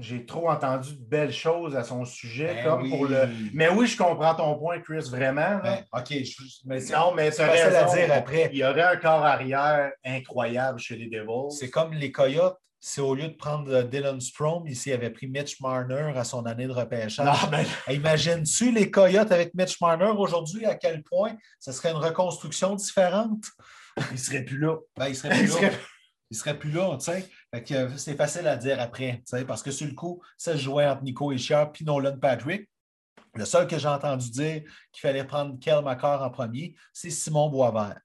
[0.00, 2.54] J'ai trop entendu de belles choses à son sujet.
[2.54, 2.90] Ben comme oui.
[2.90, 3.28] pour le...
[3.52, 5.58] Mais oui, je comprends ton point, Chris, vraiment.
[5.62, 8.48] Ben, OK, je- mais non, mais c'est à dire après.
[8.52, 11.50] Il y aurait un corps arrière incroyable chez les Devils.
[11.58, 12.56] c'est comme les Coyotes.
[12.80, 16.22] C'est au lieu de prendre euh, Dylan Strom, ici, il avait pris Mitch Marner à
[16.22, 17.26] son année de repêchage.
[17.26, 21.96] Non, ben, Imagines-tu les Coyotes avec Mitch Marner aujourd'hui, à quel point ce serait une
[21.96, 23.42] reconstruction différente?
[24.12, 24.76] il serait plus là.
[24.96, 25.52] Ben, il serait plus Il là.
[25.54, 25.78] serait-
[26.30, 27.28] Il serait plus là, tu sais.
[27.54, 31.02] Euh, c'est facile à dire après, parce que sur le coup, ça se jouait entre
[31.02, 32.68] Nico Ischier et Nolan Patrick.
[33.34, 34.62] Le seul que j'ai entendu dire
[34.92, 38.00] qu'il fallait prendre Kel McCarr en premier, c'est Simon Boisvert.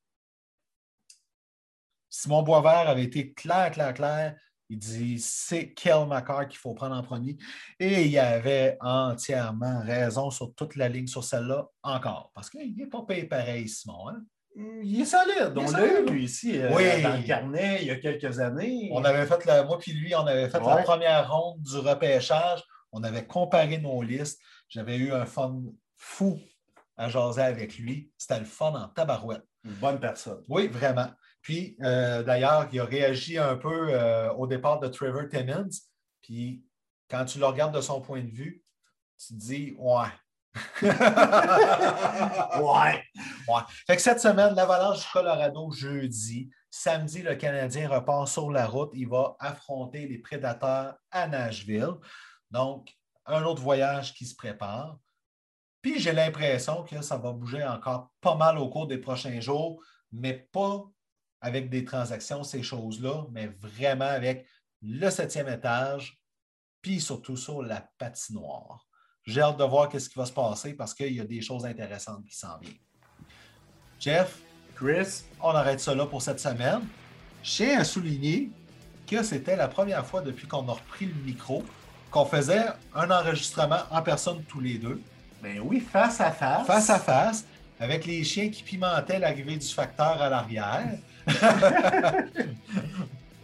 [2.10, 4.36] Simon Boisvert avait été clair, clair, clair.
[4.70, 7.38] Il dit c'est Kel McCarr qu'il faut prendre en premier.
[7.80, 12.32] Et il avait entièrement raison sur toute la ligne sur celle-là encore.
[12.34, 14.10] Parce qu'il n'est pas payé pareil, Simon.
[14.10, 14.24] Hein?
[14.56, 15.54] Il est solide.
[15.56, 17.02] On l'a eu, lui, ici, euh, Oui.
[17.02, 18.90] dans le carnet, il y a quelques années.
[18.94, 22.64] On avait fait la, moi puis lui, on avait fait la première ronde du repêchage.
[22.92, 24.40] On avait comparé nos listes.
[24.70, 25.62] J'avais eu un fun
[25.98, 26.40] fou
[26.98, 28.12] à jaser avec lui.
[28.18, 29.44] C'était le fun en tabarouette.
[29.64, 30.44] Une bonne personne.
[30.48, 31.10] Oui, vraiment.
[31.42, 35.70] Puis, euh, d'ailleurs, il a réagi un peu euh, au départ de Trevor Timmons.
[36.22, 36.64] Puis,
[37.10, 38.64] quand tu le regardes de son point de vue,
[39.18, 40.08] tu te dis, ouais.
[42.62, 43.04] Ouais.
[43.88, 48.92] Fait que cette semaine, l'Avalanche du Colorado, jeudi, Samedi, le Canadien repart sur la route.
[48.94, 51.94] Il va affronter les Prédateurs à Nashville.
[52.50, 52.92] Donc,
[53.26, 54.98] un autre voyage qui se prépare.
[55.82, 59.84] Puis j'ai l'impression que ça va bouger encore pas mal au cours des prochains jours,
[60.12, 60.84] mais pas
[61.42, 64.48] avec des transactions, ces choses-là, mais vraiment avec
[64.82, 66.20] le septième étage,
[66.82, 68.88] puis surtout sur la patinoire.
[69.26, 71.66] J'ai hâte de voir ce qui va se passer parce qu'il y a des choses
[71.66, 72.74] intéressantes qui s'en viennent.
[74.04, 74.40] Jeff,
[74.76, 76.82] Chris, on arrête ça là pour cette semaine.
[77.42, 78.50] Je tiens à souligner
[79.10, 81.64] que c'était la première fois depuis qu'on a repris le micro
[82.12, 85.02] qu'on faisait un enregistrement en personne tous les deux.
[85.42, 86.68] Ben oui, face à face.
[86.68, 87.46] Face à face,
[87.80, 90.98] avec les chiens qui pimentaient l'arrivée du facteur à l'arrière.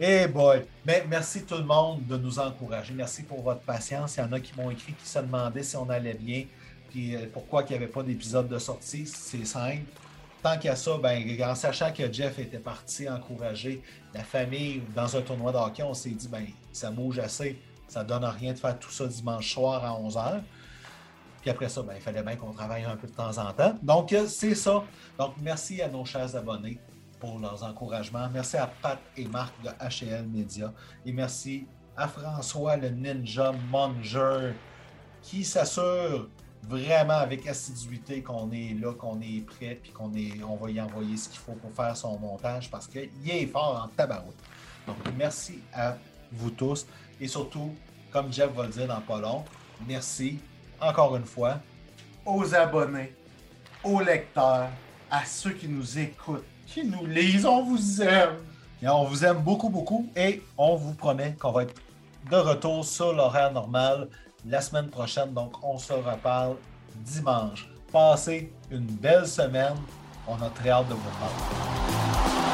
[0.02, 0.64] Eh boy!
[0.86, 2.94] Mais merci tout le monde de nous encourager.
[2.94, 4.16] Merci pour votre patience.
[4.16, 6.44] Il y en a qui m'ont écrit qui se demandaient si on allait bien.
[6.88, 9.06] Puis euh, pourquoi il n'y avait pas d'épisode de sortie.
[9.06, 9.84] C'est simple.
[10.42, 13.82] Tant a ça, ben, en sachant que Jeff était parti encourager
[14.14, 17.60] la famille dans un tournoi de hockey, on s'est dit ben ça bouge assez.
[17.88, 20.40] Ça ne donne rien de faire tout ça dimanche soir à 11h.
[21.40, 23.76] Puis après ça, ben, il fallait bien qu'on travaille un peu de temps en temps.
[23.82, 24.84] Donc, euh, c'est ça.
[25.18, 26.78] Donc, merci à nos chers abonnés
[27.18, 28.28] pour leurs encouragements.
[28.32, 30.72] Merci à Pat et Marc de HL Media.
[31.04, 34.52] Et merci à François, le Ninja Monger,
[35.22, 36.28] qui s'assure
[36.62, 40.80] vraiment avec assiduité qu'on est là, qu'on est prêt, puis qu'on est, on va y
[40.80, 44.34] envoyer ce qu'il faut pour faire son montage parce qu'il est fort en tabarouette.
[44.86, 45.96] Donc, merci à
[46.32, 46.86] vous tous.
[47.20, 47.74] Et surtout,
[48.10, 49.44] comme Jeff va le dire dans pas long,
[49.86, 50.38] merci
[50.80, 51.58] encore une fois
[52.24, 53.14] aux abonnés,
[53.82, 54.68] aux lecteurs,
[55.10, 57.46] à ceux qui nous écoutent qui nous lisent.
[57.46, 58.36] On vous aime.
[58.82, 60.08] Et on vous aime beaucoup, beaucoup.
[60.16, 61.74] Et on vous promet qu'on va être
[62.30, 64.08] de retour sur l'horaire normal
[64.46, 65.32] la semaine prochaine.
[65.32, 66.56] Donc, on se reparle
[66.96, 67.68] dimanche.
[67.92, 69.76] Passez une belle semaine.
[70.26, 72.49] On a très hâte de vous reparler.